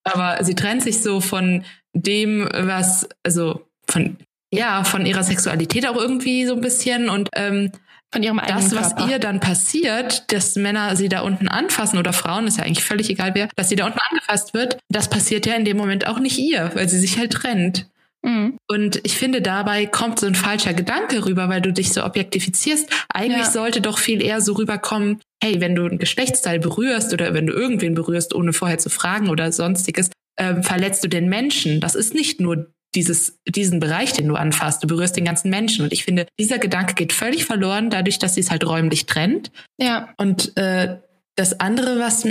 [0.04, 4.16] Aber sie trennt sich so von dem, was, also von
[4.52, 7.70] ja, von ihrer Sexualität auch irgendwie so ein bisschen und ähm,
[8.12, 9.12] von ihrem eigenen Das, was Körper.
[9.12, 13.08] ihr dann passiert, dass Männer sie da unten anfassen oder Frauen, ist ja eigentlich völlig
[13.08, 16.18] egal wer, dass sie da unten angefasst wird, das passiert ja in dem Moment auch
[16.18, 17.86] nicht ihr, weil sie sich halt trennt.
[18.22, 18.58] Mhm.
[18.68, 22.90] Und ich finde, dabei kommt so ein falscher Gedanke rüber, weil du dich so objektifizierst.
[23.08, 23.50] Eigentlich ja.
[23.50, 27.52] sollte doch viel eher so rüberkommen, hey, wenn du ein Geschlechtsteil berührst oder wenn du
[27.52, 31.80] irgendwen berührst, ohne vorher zu fragen oder sonstiges, äh, verletzt du den Menschen.
[31.80, 34.82] Das ist nicht nur dieses, diesen Bereich, den du anfasst.
[34.82, 35.84] Du berührst den ganzen Menschen.
[35.84, 39.50] Und ich finde, dieser Gedanke geht völlig verloren, dadurch, dass sie es halt räumlich trennt.
[39.78, 40.12] Ja.
[40.16, 40.98] Und äh,
[41.36, 42.26] das andere, was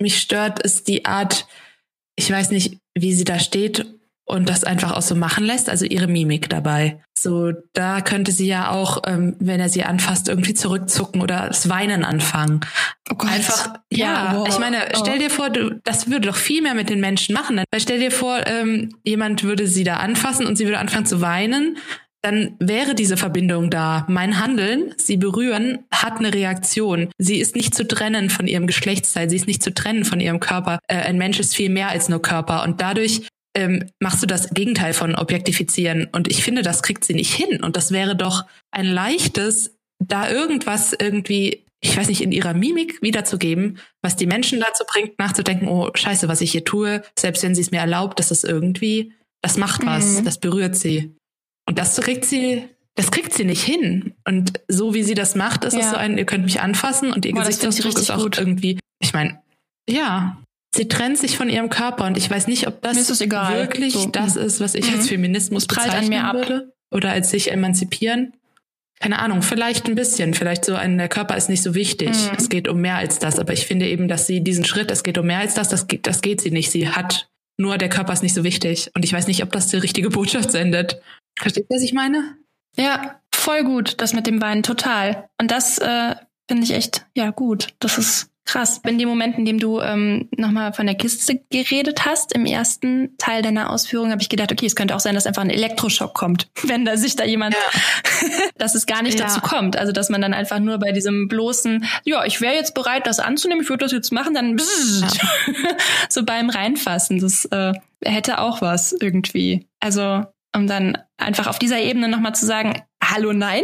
[0.00, 1.46] mich stört, ist die Art,
[2.16, 3.86] ich weiß nicht, wie sie da steht
[4.24, 7.02] und das einfach auch so machen lässt, also ihre Mimik dabei.
[7.22, 11.68] So, da könnte sie ja auch, ähm, wenn er sie anfasst, irgendwie zurückzucken oder das
[11.68, 12.62] Weinen anfangen.
[13.12, 13.30] Oh Gott.
[13.30, 14.48] Einfach, ja, wow.
[14.48, 17.62] ich meine, stell dir vor, du, das würde doch viel mehr mit den Menschen machen.
[17.70, 21.20] Weil stell dir vor, ähm, jemand würde sie da anfassen und sie würde anfangen zu
[21.20, 21.78] weinen.
[22.22, 24.04] Dann wäre diese Verbindung da.
[24.08, 27.08] Mein Handeln, sie berühren, hat eine Reaktion.
[27.18, 30.40] Sie ist nicht zu trennen von ihrem Geschlechtsteil, sie ist nicht zu trennen von ihrem
[30.40, 30.80] Körper.
[30.88, 32.64] Äh, ein Mensch ist viel mehr als nur Körper.
[32.64, 36.08] Und dadurch ähm, machst du das Gegenteil von objektifizieren.
[36.12, 37.62] Und ich finde, das kriegt sie nicht hin.
[37.62, 43.02] Und das wäre doch ein leichtes, da irgendwas irgendwie, ich weiß nicht, in ihrer Mimik
[43.02, 47.54] wiederzugeben, was die Menschen dazu bringt, nachzudenken, oh scheiße, was ich hier tue, selbst wenn
[47.54, 49.12] sie es mir erlaubt, dass das irgendwie,
[49.42, 50.24] das macht was, mhm.
[50.24, 51.14] das berührt sie.
[51.68, 54.14] Und das kriegt sie, das kriegt sie nicht hin.
[54.26, 55.80] Und so wie sie das macht, ist ja.
[55.80, 58.38] es so ein, ihr könnt mich anfassen und ihr Boah, Gesichtsausdruck ist auch gut.
[58.38, 59.40] irgendwie, ich meine,
[59.88, 60.42] ja,
[60.74, 64.06] sie trennt sich von ihrem Körper und ich weiß nicht, ob das wirklich so.
[64.06, 64.98] das ist, was ich mhm.
[64.98, 68.34] als Feminismus bezeichnen würde oder als sich emanzipieren.
[69.00, 72.10] Keine Ahnung, vielleicht ein bisschen, vielleicht so ein, der Körper ist nicht so wichtig.
[72.10, 72.36] Mhm.
[72.38, 75.02] Es geht um mehr als das, aber ich finde eben, dass sie diesen Schritt, es
[75.02, 76.70] geht um mehr als das, das geht, das geht sie nicht.
[76.70, 79.68] Sie hat nur der Körper ist nicht so wichtig und ich weiß nicht, ob das
[79.68, 81.00] die richtige Botschaft sendet.
[81.38, 82.36] Versteht ihr, was ich meine?
[82.76, 85.28] Ja, voll gut, das mit dem Weinen, total.
[85.38, 86.14] Und das äh,
[86.48, 87.68] finde ich echt, ja, gut.
[87.80, 88.80] Das ist Krass.
[88.84, 93.16] In dem Moment, in dem du ähm, nochmal von der Kiste geredet hast, im ersten
[93.16, 96.12] Teil deiner Ausführung, habe ich gedacht, okay, es könnte auch sein, dass einfach ein Elektroschock
[96.12, 98.30] kommt, wenn da sich da jemand, ja.
[98.58, 99.26] dass es gar nicht ja.
[99.26, 99.76] dazu kommt.
[99.76, 103.20] Also dass man dann einfach nur bei diesem bloßen, ja, ich wäre jetzt bereit, das
[103.20, 105.08] anzunehmen, ich würde das jetzt machen, dann ja.
[106.08, 107.20] so beim Reinfassen.
[107.20, 107.72] Das äh,
[108.04, 109.66] hätte auch was irgendwie.
[109.80, 110.24] Also
[110.54, 113.62] um dann einfach auf dieser Ebene nochmal zu sagen, hallo, nein.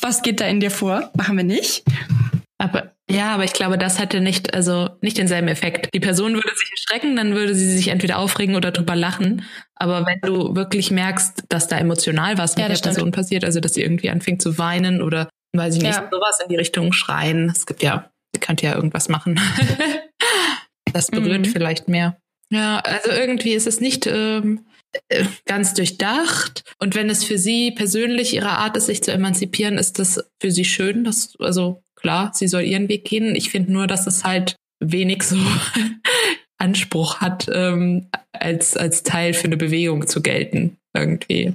[0.00, 1.10] was geht da in dir vor?
[1.14, 1.84] Machen wir nicht.
[2.58, 5.94] Aber ja, aber ich glaube, das hätte nicht, also nicht denselben Effekt.
[5.94, 9.44] Die Person würde sich erschrecken, dann würde sie sich entweder aufregen oder drüber lachen.
[9.76, 12.96] Aber wenn du wirklich merkst, dass da emotional was mit ja, der stimmt.
[12.96, 16.08] Person passiert, also dass sie irgendwie anfängt zu weinen oder weiß ich nicht, ja.
[16.10, 17.48] sowas in die Richtung schreien.
[17.48, 19.40] Es gibt ja, sie könnte ja irgendwas machen.
[20.92, 21.50] das berührt mhm.
[21.50, 22.18] vielleicht mehr.
[22.50, 24.66] Ja, also irgendwie ist es nicht ähm,
[25.08, 26.64] äh, ganz durchdacht.
[26.78, 30.50] Und wenn es für sie persönlich ihre Art ist, sich zu emanzipieren, ist das für
[30.50, 31.04] sie schön.
[31.04, 33.34] Das, also klar, sie soll ihren Weg gehen.
[33.34, 35.36] Ich finde nur, dass es halt wenig so
[36.58, 41.54] Anspruch hat, ähm, als, als Teil für eine Bewegung zu gelten, irgendwie.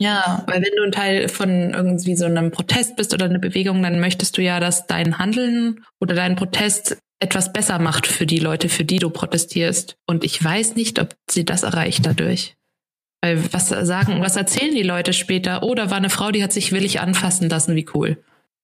[0.00, 3.82] Ja, weil wenn du ein Teil von irgendwie so einem Protest bist oder eine Bewegung,
[3.82, 8.40] dann möchtest du ja, dass dein Handeln oder dein Protest etwas besser macht für die
[8.40, 9.96] Leute, für die du protestierst.
[10.08, 12.56] Und ich weiß nicht, ob sie das erreicht dadurch.
[13.22, 15.62] Weil was sagen, was erzählen die Leute später?
[15.62, 18.18] Oh, da war eine Frau, die hat sich willig anfassen lassen, wie cool.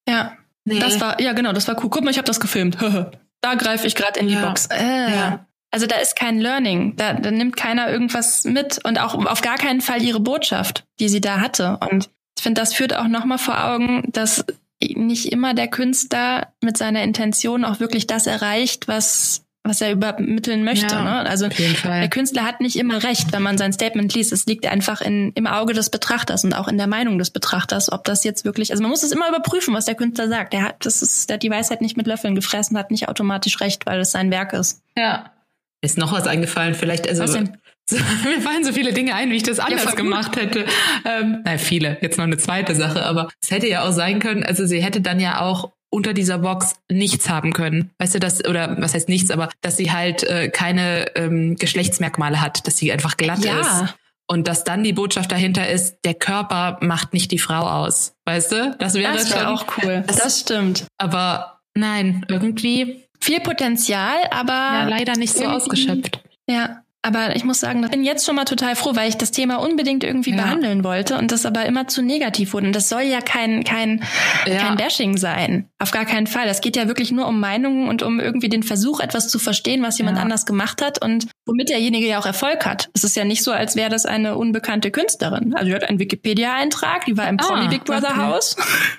[0.08, 0.36] Ja.
[0.68, 0.78] Nee.
[0.80, 1.90] Das war, ja genau, das war cool.
[1.90, 2.76] Guck mal, ich habe das gefilmt.
[3.40, 4.46] da greife ich gerade in die ja.
[4.46, 4.66] Box.
[4.66, 5.14] Äh.
[5.14, 5.46] Ja.
[5.70, 6.96] Also da ist kein Learning.
[6.96, 11.08] Da, da nimmt keiner irgendwas mit und auch auf gar keinen Fall ihre Botschaft, die
[11.08, 11.78] sie da hatte.
[11.90, 14.44] Und ich finde, das führt auch nochmal vor Augen, dass
[14.80, 20.64] nicht immer der Künstler mit seiner Intention auch wirklich das erreicht, was was er übermitteln
[20.64, 20.94] möchte.
[20.94, 21.28] Ja, ne?
[21.28, 24.32] Also der Künstler hat nicht immer recht, wenn man sein Statement liest.
[24.32, 27.92] Es liegt einfach in, im Auge des Betrachters und auch in der Meinung des Betrachters,
[27.92, 30.52] ob das jetzt wirklich, also man muss es immer überprüfen, was der Künstler sagt.
[30.52, 33.60] Der hat, das ist, der hat die Weisheit nicht mit Löffeln gefressen, hat nicht automatisch
[33.60, 34.82] recht, weil es sein Werk ist.
[34.96, 35.32] Ja.
[35.80, 37.22] Ist noch was eingefallen, vielleicht, also.
[37.22, 37.56] Was denn?
[37.90, 40.66] Mir fallen so viele Dinge ein, wie ich das anders ja, gemacht hätte.
[41.06, 41.96] Ähm, na, viele.
[42.02, 45.00] Jetzt noch eine zweite Sache, aber es hätte ja auch sein können, also sie hätte
[45.00, 47.90] dann ja auch unter dieser Box nichts haben können.
[47.98, 52.40] Weißt du, das, oder was heißt nichts, aber dass sie halt äh, keine ähm, Geschlechtsmerkmale
[52.40, 53.60] hat, dass sie einfach glatt ja.
[53.60, 53.94] ist.
[54.30, 58.14] Und dass dann die Botschaft dahinter ist, der Körper macht nicht die Frau aus.
[58.26, 58.76] Weißt du?
[58.78, 60.04] Das wäre das wär auch cool.
[60.06, 60.86] Das, das stimmt.
[60.98, 63.04] Aber nein, irgendwie.
[63.20, 64.52] Viel Potenzial, aber.
[64.52, 66.22] Ja, leider nicht so ausgeschöpft.
[66.48, 66.82] Ja.
[67.02, 69.56] Aber ich muss sagen, ich bin jetzt schon mal total froh, weil ich das Thema
[69.56, 70.42] unbedingt irgendwie ja.
[70.42, 72.66] behandeln wollte und das aber immer zu negativ wurde.
[72.66, 74.02] Und das soll ja kein, kein,
[74.46, 74.58] ja.
[74.58, 75.70] kein Bashing sein.
[75.78, 76.46] Auf gar keinen Fall.
[76.46, 79.82] Das geht ja wirklich nur um Meinungen und um irgendwie den Versuch, etwas zu verstehen,
[79.82, 80.24] was jemand ja.
[80.24, 82.90] anders gemacht hat und womit derjenige ja auch Erfolg hat.
[82.94, 85.54] Es ist ja nicht so, als wäre das eine unbekannte Künstlerin.
[85.54, 88.16] Also die hat einen Wikipedia-Eintrag, die war im ah, Promi Big Brother.
[88.16, 88.56] Haus.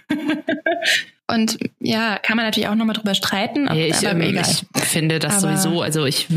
[1.27, 3.67] Und ja, kann man natürlich auch nochmal drüber streiten.
[3.67, 6.27] Ob, ich, aber ähm, ich finde das aber sowieso, also ich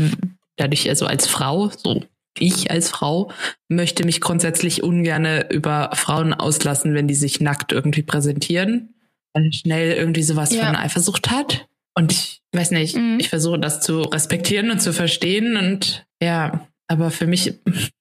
[0.57, 2.03] dadurch also als Frau, so
[2.39, 3.31] ich als Frau,
[3.67, 8.95] möchte mich grundsätzlich ungerne über Frauen auslassen, wenn die sich nackt irgendwie präsentieren,
[9.33, 10.65] weil schnell irgendwie sowas ja.
[10.65, 11.67] von Eifersucht hat.
[11.95, 13.17] Und ich weiß nicht, mhm.
[13.19, 17.59] ich versuche das zu respektieren und zu verstehen und ja, aber für mich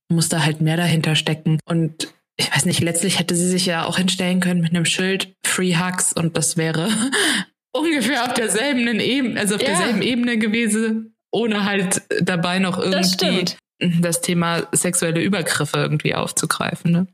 [0.09, 3.85] muss da halt mehr dahinter stecken und ich weiß nicht, letztlich hätte sie sich ja
[3.85, 6.89] auch hinstellen können mit einem Schild Free Hugs und das wäre
[7.73, 9.69] ungefähr auf derselben Ebene, also auf ja.
[9.69, 13.57] derselben Ebene gewesen ohne halt dabei noch irgendwie das,
[14.01, 16.93] das Thema sexuelle Übergriffe irgendwie aufzugreifen.
[16.93, 17.07] Ne?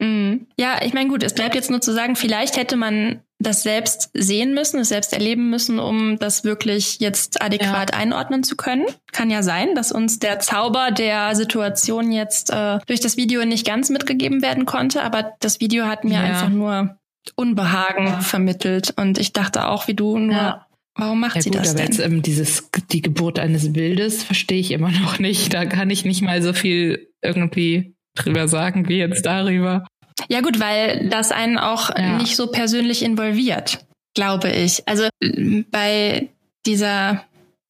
[0.00, 0.46] Mhm.
[0.56, 4.10] Ja, ich meine, gut, es bleibt jetzt nur zu sagen, vielleicht hätte man das selbst
[4.14, 7.98] sehen müssen, es selbst erleben müssen, um das wirklich jetzt adäquat ja.
[7.98, 8.86] einordnen zu können.
[9.12, 13.66] Kann ja sein, dass uns der Zauber der Situation jetzt äh, durch das Video nicht
[13.66, 16.20] ganz mitgegeben werden konnte, aber das Video hat mir ja.
[16.20, 16.96] einfach nur
[17.34, 18.20] Unbehagen ja.
[18.20, 20.64] vermittelt und ich dachte auch, wie du, nur
[21.00, 21.86] Warum macht ja, sie gut, das aber denn?
[21.86, 25.54] Jetzt, ähm, dieses, die Geburt eines Bildes verstehe ich immer noch nicht.
[25.54, 29.86] Da kann ich nicht mal so viel irgendwie drüber sagen wie jetzt darüber.
[30.28, 32.18] Ja gut, weil das einen auch ja.
[32.18, 34.86] nicht so persönlich involviert, glaube ich.
[34.86, 35.08] Also
[35.70, 36.28] bei
[36.66, 37.24] dieser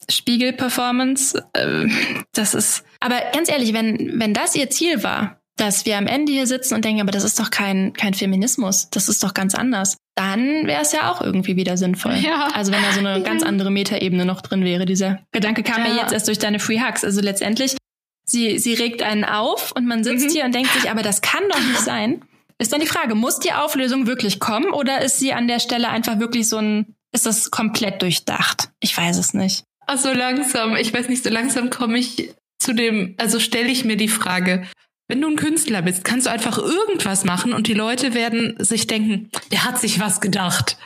[0.08, 1.86] Spiegel-Performance, äh,
[2.32, 6.32] das ist, aber ganz ehrlich, wenn, wenn das ihr Ziel war, dass wir am Ende
[6.32, 9.54] hier sitzen und denken, aber das ist doch kein, kein Feminismus, das ist doch ganz
[9.54, 12.16] anders, dann wäre es ja auch irgendwie wieder sinnvoll.
[12.16, 12.48] Ja.
[12.54, 14.86] Also wenn da so eine ganz andere Metaebene noch drin wäre.
[14.86, 15.90] Dieser Gedanke kam ja.
[15.90, 17.04] mir jetzt erst durch deine Free Hugs.
[17.04, 17.76] Also letztendlich,
[18.24, 20.32] sie, sie regt einen auf und man sitzt mhm.
[20.32, 22.24] hier und denkt sich, aber das kann doch nicht sein.
[22.58, 25.88] Ist dann die Frage, muss die Auflösung wirklich kommen oder ist sie an der Stelle
[25.88, 28.70] einfach wirklich so ein, ist das komplett durchdacht?
[28.80, 29.64] Ich weiß es nicht.
[29.86, 33.84] Ach, so langsam, ich weiß nicht, so langsam komme ich zu dem, also stelle ich
[33.86, 34.66] mir die Frage,
[35.10, 38.86] wenn du ein Künstler bist, kannst du einfach irgendwas machen und die Leute werden sich
[38.86, 40.78] denken, der hat sich was gedacht.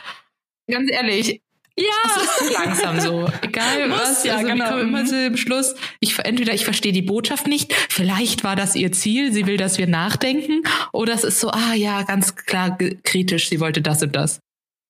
[0.67, 1.41] Ganz ehrlich,
[1.77, 1.83] Ja.
[2.03, 3.29] Das ist zu langsam so.
[3.41, 4.23] Egal Muss, was.
[4.23, 4.75] Ja, also genau.
[4.75, 5.75] wir immer so im Schluss.
[5.99, 9.77] Ich, entweder ich verstehe die Botschaft nicht, vielleicht war das ihr Ziel, sie will, dass
[9.77, 14.15] wir nachdenken, oder es ist so, ah ja, ganz klar kritisch, sie wollte das und
[14.15, 14.39] das.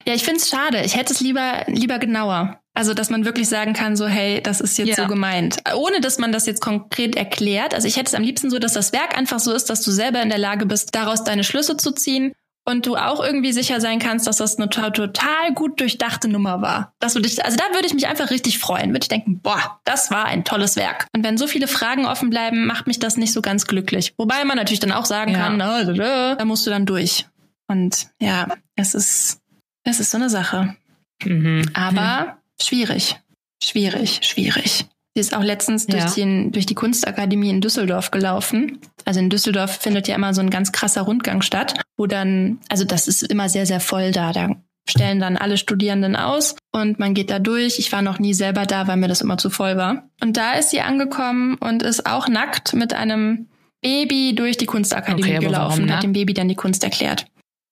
[0.07, 0.83] Ja, ich finde es schade.
[0.85, 2.61] Ich hätte es lieber, lieber genauer.
[2.75, 4.95] Also, dass man wirklich sagen kann, so, hey, das ist jetzt ja.
[4.95, 5.57] so gemeint.
[5.75, 7.73] Ohne, dass man das jetzt konkret erklärt.
[7.73, 9.91] Also, ich hätte es am liebsten so, dass das Werk einfach so ist, dass du
[9.91, 12.33] selber in der Lage bist, daraus deine Schlüsse zu ziehen
[12.65, 16.93] und du auch irgendwie sicher sein kannst, dass das eine total gut durchdachte Nummer war.
[16.99, 18.89] Das würde ich, also da würde ich mich einfach richtig freuen.
[18.89, 21.07] Würde ich denken, boah, das war ein tolles Werk.
[21.15, 24.13] Und wenn so viele Fragen offen bleiben, macht mich das nicht so ganz glücklich.
[24.17, 25.37] Wobei man natürlich dann auch sagen ja.
[25.37, 27.27] kann, da musst du dann durch.
[27.67, 29.39] Und ja, es ist
[29.85, 30.75] es ist so eine Sache.
[31.23, 31.69] Mhm.
[31.73, 33.17] Aber schwierig,
[33.63, 34.85] schwierig, schwierig.
[35.15, 35.97] Sie ist auch letztens ja.
[35.97, 38.79] durch, den, durch die Kunstakademie in Düsseldorf gelaufen.
[39.05, 42.83] Also in Düsseldorf findet ja immer so ein ganz krasser Rundgang statt, wo dann, also
[42.83, 44.33] das ist immer sehr, sehr voll da.
[44.33, 44.57] Da
[44.89, 47.79] stellen dann alle Studierenden aus und man geht da durch.
[47.79, 50.09] Ich war noch nie selber da, weil mir das immer zu voll war.
[50.21, 53.47] Und da ist sie angekommen und ist auch nackt mit einem
[53.81, 57.25] Baby durch die Kunstakademie okay, gelaufen und hat dem Baby dann die Kunst erklärt.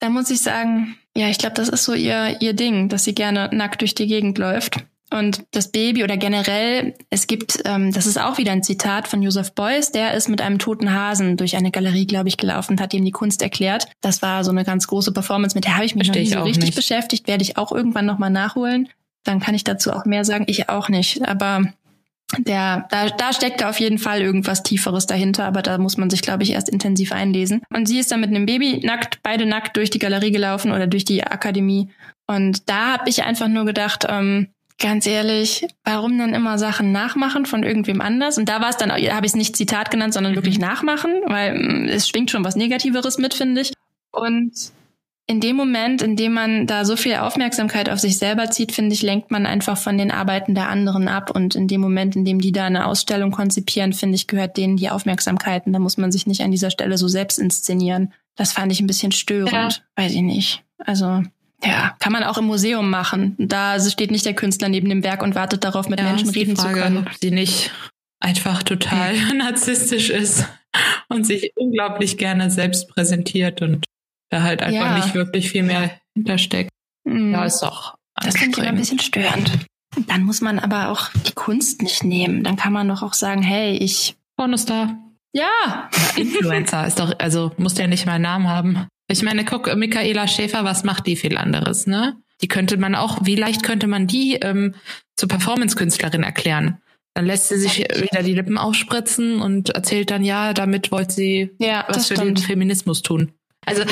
[0.04, 3.16] Da muss ich sagen, ja, ich glaube, das ist so ihr, ihr Ding, dass sie
[3.16, 4.84] gerne nackt durch die Gegend läuft.
[5.10, 9.22] Und das Baby oder generell, es gibt, ähm, das ist auch wieder ein Zitat von
[9.22, 12.82] Joseph Beuys, der ist mit einem toten Hasen durch eine Galerie, glaube ich, gelaufen und
[12.82, 13.88] hat ihm die Kunst erklärt.
[14.02, 16.34] Das war so eine ganz große Performance, mit der habe ich mich Versteh noch nie
[16.34, 16.76] so richtig nicht.
[16.76, 18.90] beschäftigt, werde ich auch irgendwann nochmal nachholen.
[19.24, 20.44] Dann kann ich dazu auch mehr sagen.
[20.50, 21.26] Ich auch nicht.
[21.26, 21.64] Aber
[22.40, 26.10] der, da, da steckt da auf jeden Fall irgendwas Tieferes dahinter, aber da muss man
[26.10, 27.62] sich, glaube ich, erst intensiv einlesen.
[27.70, 30.88] Und sie ist dann mit einem Baby nackt, beide nackt durch die Galerie gelaufen oder
[30.88, 31.90] durch die Akademie.
[32.28, 34.48] Und da habe ich einfach nur gedacht, ähm,
[34.80, 38.38] ganz ehrlich, warum dann immer Sachen nachmachen von irgendwem anders?
[38.38, 40.38] Und da war es dann, da habe ich es nicht Zitat genannt, sondern mhm.
[40.38, 43.74] wirklich nachmachen, weil mm, es schwingt schon was Negativeres mit, finde ich.
[44.12, 44.52] Und
[45.26, 48.94] in dem Moment, in dem man da so viel Aufmerksamkeit auf sich selber zieht, finde
[48.94, 51.32] ich, lenkt man einfach von den Arbeiten der anderen ab.
[51.34, 54.76] Und in dem Moment, in dem die da eine Ausstellung konzipieren, finde ich, gehört denen
[54.76, 55.66] die Aufmerksamkeit.
[55.66, 58.12] Und da muss man sich nicht an dieser Stelle so selbst inszenieren.
[58.36, 59.54] Das fand ich ein bisschen störend.
[59.54, 60.04] Ja.
[60.04, 60.64] Weiß ich nicht.
[60.78, 61.24] Also,
[61.64, 63.36] ja, kann man auch im Museum machen.
[63.38, 66.58] Da steht nicht der Künstler neben dem Werk und wartet darauf, mit ja, Menschen reden
[66.58, 66.98] Frage, zu können.
[66.98, 67.72] Ob sie nicht
[68.20, 70.46] einfach total narzisstisch ist
[71.08, 73.86] und sich unglaublich gerne selbst präsentiert und
[74.34, 74.98] da halt einfach ja.
[74.98, 76.72] nicht wirklich viel mehr hintersteckt.
[77.04, 77.32] Mhm.
[77.32, 77.96] Ja, ist doch.
[78.16, 79.52] Das finde ich immer ein bisschen störend.
[80.08, 82.44] Dann muss man aber auch die Kunst nicht nehmen.
[82.44, 84.16] Dann kann man doch auch sagen, hey, ich.
[84.36, 84.98] Pornostar.
[85.34, 85.90] Ja.
[86.16, 88.88] Influencer ist doch, also muss der nicht mal einen Namen haben.
[89.08, 92.18] Ich meine, guck, Michaela Schäfer, was macht die viel anderes, ne?
[92.42, 94.76] Die könnte man auch, wie leicht könnte man die ähm,
[95.16, 96.82] zur Performance-Künstlerin erklären?
[97.14, 101.52] Dann lässt sie sich wieder die Lippen aufspritzen und erzählt dann, ja, damit wollte sie
[101.60, 102.40] ja, was für stimmt.
[102.40, 103.34] den Feminismus tun.
[103.66, 103.84] Also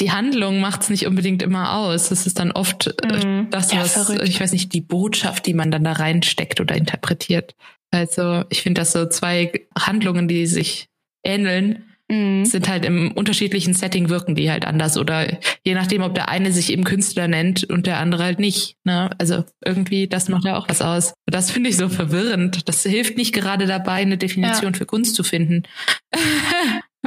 [0.00, 2.10] die Handlung macht es nicht unbedingt immer aus.
[2.10, 3.50] Es ist dann oft äh, mhm.
[3.50, 4.28] das, ja, was, verrückt.
[4.28, 7.54] ich weiß nicht, die Botschaft, die man dann da reinsteckt oder interpretiert.
[7.90, 10.88] Also ich finde, dass so zwei Handlungen, die sich
[11.24, 12.44] ähneln, mhm.
[12.44, 14.96] sind halt im unterschiedlichen Setting wirken die halt anders.
[14.96, 18.76] Oder je nachdem, ob der eine sich eben Künstler nennt und der andere halt nicht.
[18.84, 19.10] Ne?
[19.18, 21.14] Also irgendwie, das macht ja auch was aus.
[21.26, 22.68] Das finde ich so verwirrend.
[22.68, 24.78] Das hilft nicht gerade dabei, eine Definition ja.
[24.78, 25.62] für Kunst zu finden.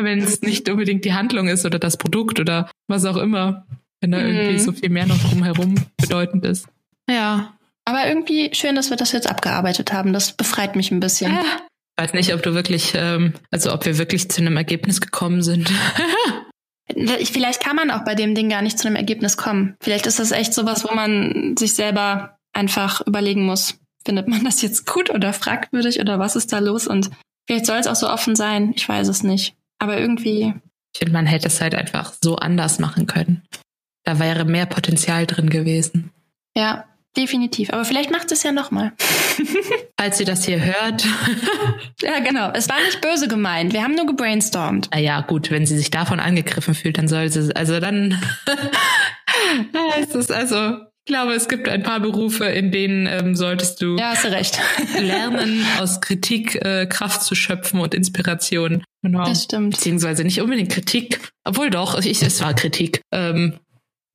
[0.03, 3.65] wenn es nicht unbedingt die Handlung ist oder das Produkt oder was auch immer,
[4.01, 4.25] wenn da mhm.
[4.25, 6.67] irgendwie so viel mehr noch drumherum bedeutend ist.
[7.09, 7.53] Ja.
[7.85, 10.13] Aber irgendwie schön, dass wir das jetzt abgearbeitet haben.
[10.13, 11.31] Das befreit mich ein bisschen.
[11.31, 11.41] Ja.
[11.97, 15.41] Ich weiß nicht, ob du wirklich, ähm, also ob wir wirklich zu einem Ergebnis gekommen
[15.41, 15.71] sind.
[17.25, 19.75] Vielleicht kann man auch bei dem Ding gar nicht zu einem Ergebnis kommen.
[19.81, 24.61] Vielleicht ist das echt sowas, wo man sich selber einfach überlegen muss, findet man das
[24.61, 26.87] jetzt gut oder fragwürdig oder was ist da los?
[26.87, 27.09] Und
[27.47, 28.73] vielleicht soll es auch so offen sein.
[28.75, 29.55] Ich weiß es nicht.
[29.79, 30.53] Aber irgendwie.
[30.93, 33.43] Ich finde, man hätte es halt einfach so anders machen können.
[34.03, 36.11] Da wäre mehr Potenzial drin gewesen.
[36.55, 37.71] Ja, definitiv.
[37.71, 38.93] Aber vielleicht macht es ja nochmal.
[39.99, 41.05] Falls sie das hier hört.
[42.01, 42.51] ja, genau.
[42.53, 43.73] Es war nicht böse gemeint.
[43.73, 44.89] Wir haben nur gebrainstormt.
[44.91, 48.21] Naja, gut, wenn sie sich davon angegriffen fühlt, dann soll sie, also dann
[50.01, 50.77] ist es also
[51.09, 54.31] ich glaube, es gibt ein paar Berufe, in denen ähm, solltest du, ja, hast du
[54.31, 54.59] recht.
[54.99, 58.83] lernen, aus Kritik äh, Kraft zu schöpfen und Inspiration.
[59.01, 59.25] Genau.
[59.25, 59.71] Das stimmt.
[59.71, 63.01] Beziehungsweise nicht unbedingt Kritik, obwohl doch, ich, es war Kritik.
[63.11, 63.57] Ähm,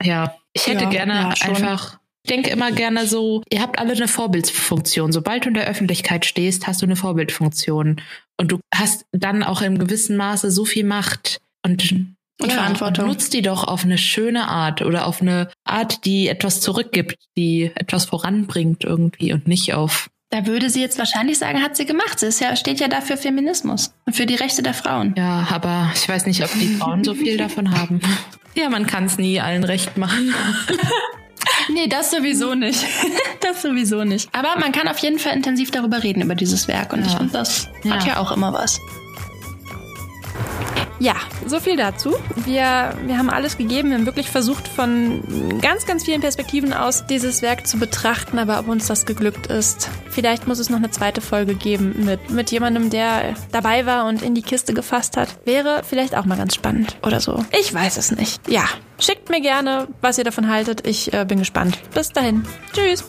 [0.04, 3.92] ja, ich hätte ja, gerne ja, einfach ich denke immer gerne so, ihr habt alle
[3.92, 5.10] eine Vorbildfunktion.
[5.10, 8.00] Sobald du in der Öffentlichkeit stehst, hast du eine Vorbildfunktion.
[8.38, 11.40] Und du hast dann auch in gewissem Maße so viel Macht.
[11.62, 13.04] Und und ja, Verantwortung.
[13.04, 17.16] Und nutzt die doch auf eine schöne Art oder auf eine Art, die etwas zurückgibt,
[17.36, 20.10] die etwas voranbringt irgendwie und nicht auf.
[20.30, 22.18] Da würde sie jetzt wahrscheinlich sagen, hat sie gemacht.
[22.18, 25.14] Sie ist ja, steht ja dafür Feminismus und für die Rechte der Frauen.
[25.16, 28.00] Ja, aber ich weiß nicht, ob die Frauen so viel davon haben.
[28.56, 30.32] Ja, man kann es nie allen recht machen.
[31.74, 32.86] nee, das sowieso nicht.
[33.40, 34.28] das sowieso nicht.
[34.32, 36.92] Aber man kann auf jeden Fall intensiv darüber reden, über dieses Werk.
[36.92, 37.06] Und ja.
[37.06, 37.94] ich finde, das ja.
[37.94, 38.80] hat ja auch immer was.
[41.00, 41.16] Ja,
[41.46, 42.14] so viel dazu.
[42.46, 43.90] Wir, wir haben alles gegeben.
[43.90, 45.22] Wir haben wirklich versucht, von
[45.60, 48.38] ganz, ganz vielen Perspektiven aus dieses Werk zu betrachten.
[48.38, 52.30] Aber ob uns das geglückt ist, vielleicht muss es noch eine zweite Folge geben mit,
[52.30, 55.28] mit jemandem, der dabei war und in die Kiste gefasst hat.
[55.44, 57.44] Wäre vielleicht auch mal ganz spannend oder so.
[57.58, 58.48] Ich weiß es nicht.
[58.48, 58.64] Ja,
[58.98, 60.86] schickt mir gerne, was ihr davon haltet.
[60.86, 61.76] Ich äh, bin gespannt.
[61.92, 62.44] Bis dahin.
[62.72, 63.04] Tschüss.